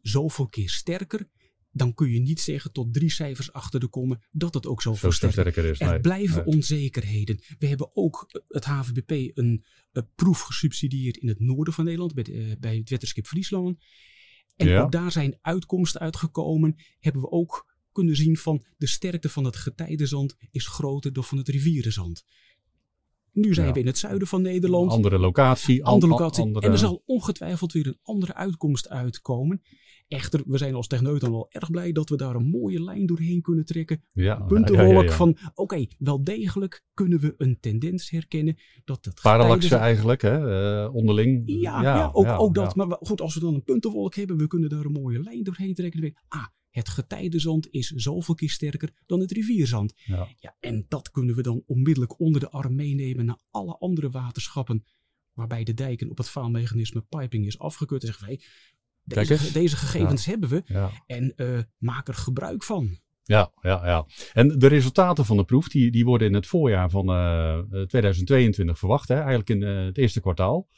[0.00, 1.28] zoveel keer sterker
[1.76, 4.94] dan kun je niet zeggen tot drie cijfers achter de komma dat het ook zo,
[4.94, 5.80] zo is.
[5.80, 7.38] Er blijven onzekerheden.
[7.58, 11.84] We hebben ook eh, het HVBP een, een, eh, proef gesubsidieerd in het noorden van
[11.84, 13.84] Nederland, bij, uh, bij het Wetterskip Friesland.
[14.56, 16.74] En ook daar zijn uitkomsten uitgekomen.
[16.98, 21.38] Hebben we ook kunnen zien van de sterkte van het getijdenzand is groter dan van
[21.38, 22.24] het rivierenzand.
[23.32, 23.72] Nu zijn Ja.
[23.72, 24.90] we in het zuiden van Nederland.
[24.90, 25.84] Andere locatie.
[25.84, 26.42] an- andere locatie.
[26.42, 29.62] andere- En er zal ongetwijfeld weer een andere uitkomst uitkomen.
[30.08, 33.06] Echter, we zijn als techneut dan wel erg blij dat we daar een mooie lijn
[33.06, 34.02] doorheen kunnen trekken.
[34.12, 35.10] ja, Puntenwolk ja, ja, ja.
[35.12, 40.84] van, oké, wel degelijk kunnen we een tendens herkennen dat het Parallaxen getijden- eigenlijk, hè?
[40.84, 41.42] eh, onderling.
[41.46, 42.76] Ja, ook, ook dat.
[42.76, 45.74] Maar goed, als we dan een puntenwolk hebben, we kunnen daar een mooie lijn doorheen
[45.74, 46.14] trekken.
[46.28, 49.92] Ah, het getijdenzand is zoveel keer sterker dan het rivierzand.
[49.96, 50.28] Ja.
[50.38, 54.84] Ja, en dat kunnen we dan onmiddellijk onder de arm meenemen naar alle andere waterschappen.
[55.32, 58.00] Waarbij de dijken op het faalmechanisme piping is afgekeurd.
[58.02, 58.40] En zeggen wij,
[59.06, 60.90] deze, deze gegevens hebben we Ja.
[61.06, 62.98] en eh, maak er gebruik van.
[63.22, 64.06] Ja, ja, ja.
[64.32, 68.78] En de resultaten van de proef die, die worden in het voorjaar van eh, 2022
[68.78, 69.14] verwacht, hè?
[69.14, 70.68] eigenlijk in eh, het eerste kwartaal.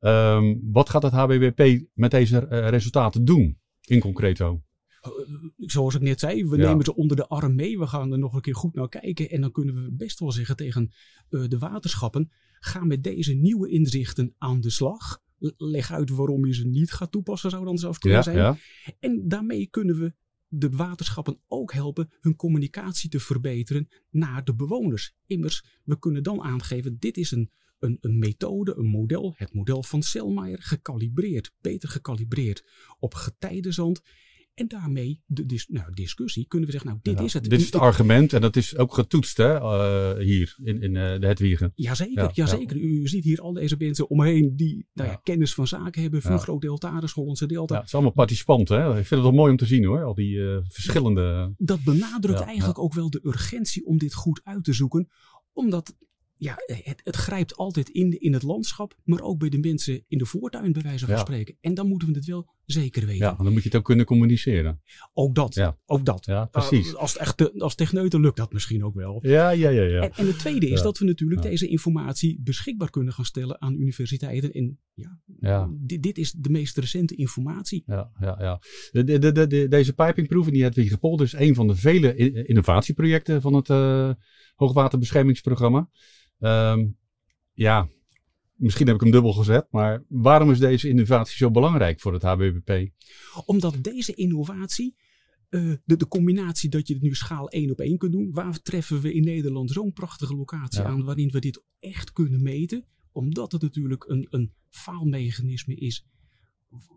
[0.00, 4.62] Ehm, wat gaat het HBBP met deze eh, resultaten doen in concreto?
[5.00, 5.10] Eh,
[5.56, 6.68] zoals ik net zei, we Ja.
[6.68, 7.78] nemen ze onder de arm mee.
[7.78, 9.30] We gaan er nog een keer goed naar kijken.
[9.30, 10.92] En dan kunnen we best wel zeggen tegen
[11.30, 15.20] eh, de waterschappen: ga met deze nieuwe inzichten aan de slag.
[15.56, 18.36] Leg uit waarom je ze niet gaat toepassen, zou dan zelfs kunnen Ja, zijn.
[18.36, 18.56] ja,
[19.00, 20.14] En daarmee kunnen we
[20.48, 25.14] de waterschappen ook helpen hun communicatie te verbeteren naar de bewoners.
[25.26, 29.82] Immers, we kunnen dan aangeven: dit is een, een, een methode, een model, het model
[29.82, 32.64] van Selmayr, gekalibreerd, beter gekalibreerd
[32.98, 34.00] op getijdenzand.
[34.60, 37.24] En daarmee de dis nou, discussie kunnen we zeggen: nou, dit ja.
[37.24, 37.44] is het.
[37.44, 41.20] Dit is het argument en dat is ook getoetst hè, eh, hier in, in eh,
[41.20, 41.72] de Hedwiegen.
[41.74, 42.76] Jazeker, Ja, ja, zeker.
[42.76, 45.20] U ziet hier al deze mensen omheen die nou ja, Ja.
[45.22, 46.20] kennis van zaken hebben.
[46.22, 46.30] Ja.
[46.30, 47.74] Vugro Deltaris, Hollandse Delta.
[47.74, 48.80] Ja, het is allemaal participanten.
[48.82, 48.88] Hè?
[48.88, 51.54] Ik vind het wel mooi om te zien hoor, al die eh, verschillende...
[51.58, 55.08] dat benadrukt Ja, eigenlijk ook wel de urgentie om dit goed uit te zoeken.
[55.52, 55.96] Omdat
[56.36, 60.18] ja, het, het grijpt altijd in, in het landschap, maar ook bij de mensen in
[60.18, 61.20] de voortuin, bij wijze van Ja.
[61.20, 61.56] spreken.
[61.60, 63.26] En dan moeten we het wel zeker weten.
[63.26, 64.82] Ja, dan moet je het ook kunnen communiceren.
[65.12, 65.54] Ook dat.
[65.54, 65.78] Ja.
[65.86, 66.24] Ook dat.
[66.26, 66.88] Ja, precies.
[66.88, 69.18] Uh, als, echt te- als techneuten lukt dat misschien ook wel.
[69.26, 69.82] Ja, ja, ja.
[69.82, 70.00] ja.
[70.02, 70.82] En, en het tweede is Ja.
[70.84, 71.50] dat we natuurlijk Ja.
[71.50, 74.52] deze informatie beschikbaar kunnen gaan stellen aan universiteiten.
[74.52, 75.68] En ja, Ja.
[75.78, 77.82] dit, dit is de meest recente informatie.
[77.86, 78.60] Ja, ja, ja.
[78.90, 82.14] De, de, de, de- deze pipingproef in die Hedwig Polder is een van de vele
[82.46, 84.10] innovatieprojecten van het eh,
[84.54, 85.88] hoogwaterbeschermingsprogramma.
[86.38, 86.86] Ehm,
[87.52, 87.88] ja,
[88.60, 92.22] misschien heb ik hem dubbel gezet, maar waarom is deze innovatie zo belangrijk voor het
[92.22, 92.90] HBBP?
[93.44, 94.96] Omdat deze innovatie,
[95.48, 98.30] eh, de, de combinatie dat je het nu schaal 1 op 1 kunt doen.
[98.32, 100.86] Waar treffen we in Nederland zo'n prachtige locatie Ja.
[100.86, 102.84] aan waarin we dit echt kunnen meten?
[103.12, 106.06] Omdat het natuurlijk een, een faalmechanisme is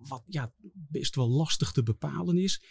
[0.07, 2.63] wat ja, best wel lastig te bepalen is.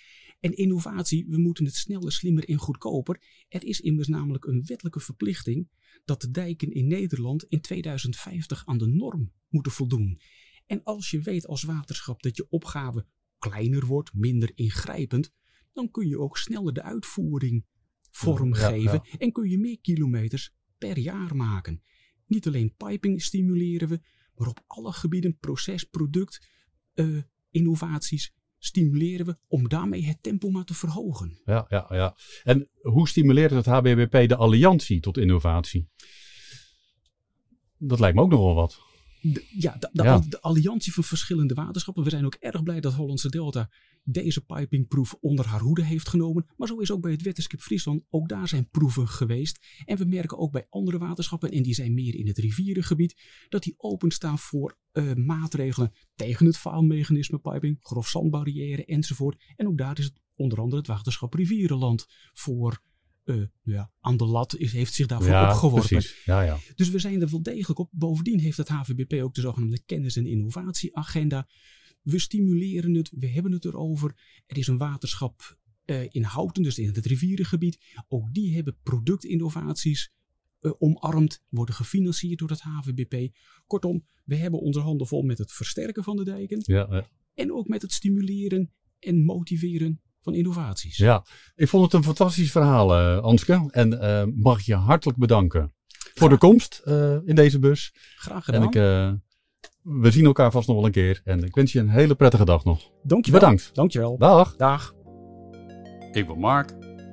[0.43, 3.45] En innovatie, we moeten het sneller, slimmer en goedkoper.
[3.49, 5.69] Er is immers namelijk een wettelijke verplichting
[6.05, 10.21] dat de dijken in Nederland in 2050 aan de norm moeten voldoen.
[10.67, 13.07] En als je weet als waterschap dat je opgave
[13.39, 15.33] kleiner wordt, minder ingrijpend,
[15.73, 17.67] dan kun je ook sneller de uitvoering
[18.11, 21.83] vormgeven Ja, en kun je meer kilometers per jaar maken.
[22.27, 24.01] Niet alleen piping stimuleren we,
[24.35, 26.49] maar op alle gebieden, proces, product,
[26.93, 28.35] eh, innovaties
[28.65, 31.41] stimuleren we om daarmee het tempo maar te verhogen.
[31.45, 32.17] Ja, ja, ja.
[32.43, 35.89] En hoe stimuleert het HBBP de alliantie tot innovatie?
[37.79, 38.81] Dat lijkt me ook nog wel wat.
[39.23, 40.13] De, ja, de, de, Ja.
[40.13, 42.05] al- de alliantie van verschillende waterschappen.
[42.05, 43.71] We zijn ook erg blij dat Hollandse Delta
[44.05, 46.47] deze pipingproef onder haar hoede heeft genomen.
[46.57, 48.03] Maar zo is ook bij het Wetterskip Friesland.
[48.11, 49.67] Ook daar zijn proeven geweest.
[49.85, 53.63] En we merken ook bij andere waterschappen, en die zijn meer in het rivierengebied, dat
[53.63, 59.43] die openstaan voor eh, maatregelen tegen het faalmechanisme piping, grofzandbarrière enzovoort.
[59.57, 62.81] En ook daar is het onder andere het waterschap Rivierenland voor
[63.25, 65.89] eh, ja, aan de lat is, heeft zich daarvoor ja, opgeworpen.
[65.89, 66.25] precies.
[66.25, 66.59] Ja, ja.
[66.75, 67.89] Dus we zijn er wel degelijk op.
[67.93, 71.49] Bovendien heeft het HVBP ook de zogenaamde kennis- en innovatieagenda.
[72.03, 74.43] We stimuleren het, we hebben het erover.
[74.47, 77.79] Er is een waterschap eh, in Houten, dus in het rivierengebied.
[78.09, 80.13] Ook die hebben productinnovaties
[80.61, 83.37] eh, omarmd, worden gefinancierd door het HVBP.
[83.67, 86.61] Kortom, we hebben onze handen vol met het versterken van de dijken.
[86.63, 87.09] ja, ja.
[87.35, 90.97] En ook met het stimuleren en motiveren van innovaties.
[90.97, 93.69] Ja, ik vond het een fantastisch verhaal, eh, Anske.
[93.71, 95.73] En eh, mag ik je hartelijk bedanken
[96.15, 97.95] voor de komst eh, in deze bus.
[98.17, 98.63] Graag En gedaan.
[98.69, 99.13] ik, eh,
[100.01, 101.21] we zien elkaar vast nog wel een keer.
[101.25, 102.91] En ik wens je een hele prettige dag nog.
[103.03, 103.41] Dankjewel.
[103.41, 103.71] Bedankt.
[103.75, 104.19] Dankjewel.
[104.19, 104.57] Dag.
[104.57, 104.95] Dag.
[106.13, 106.73] Ik wil Mark,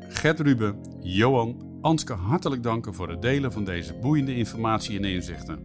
[0.10, 5.60] Gert Ruben, Johan, Anske hartelijk danken voor het delen van deze boeiende informatie en inzichten.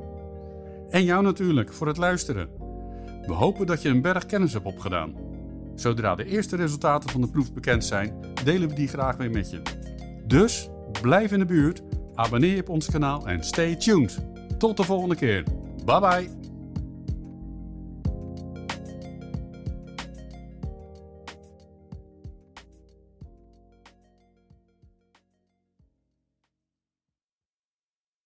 [0.88, 2.48] En jou natuurlijk voor het luisteren.
[3.26, 5.14] We hopen dat je een berg kennis hebt opgedaan.
[5.74, 8.14] Zodra de eerste resultaten van de proef bekend zijn,
[8.44, 9.62] delen we die graag weer met je.
[10.26, 10.68] Dus
[11.00, 11.82] blijf in de buurt,
[12.14, 14.18] abonneer je op ons kanaal en stay tuned.
[14.58, 15.44] Tot de volgende keer.
[15.84, 16.43] Bye bye.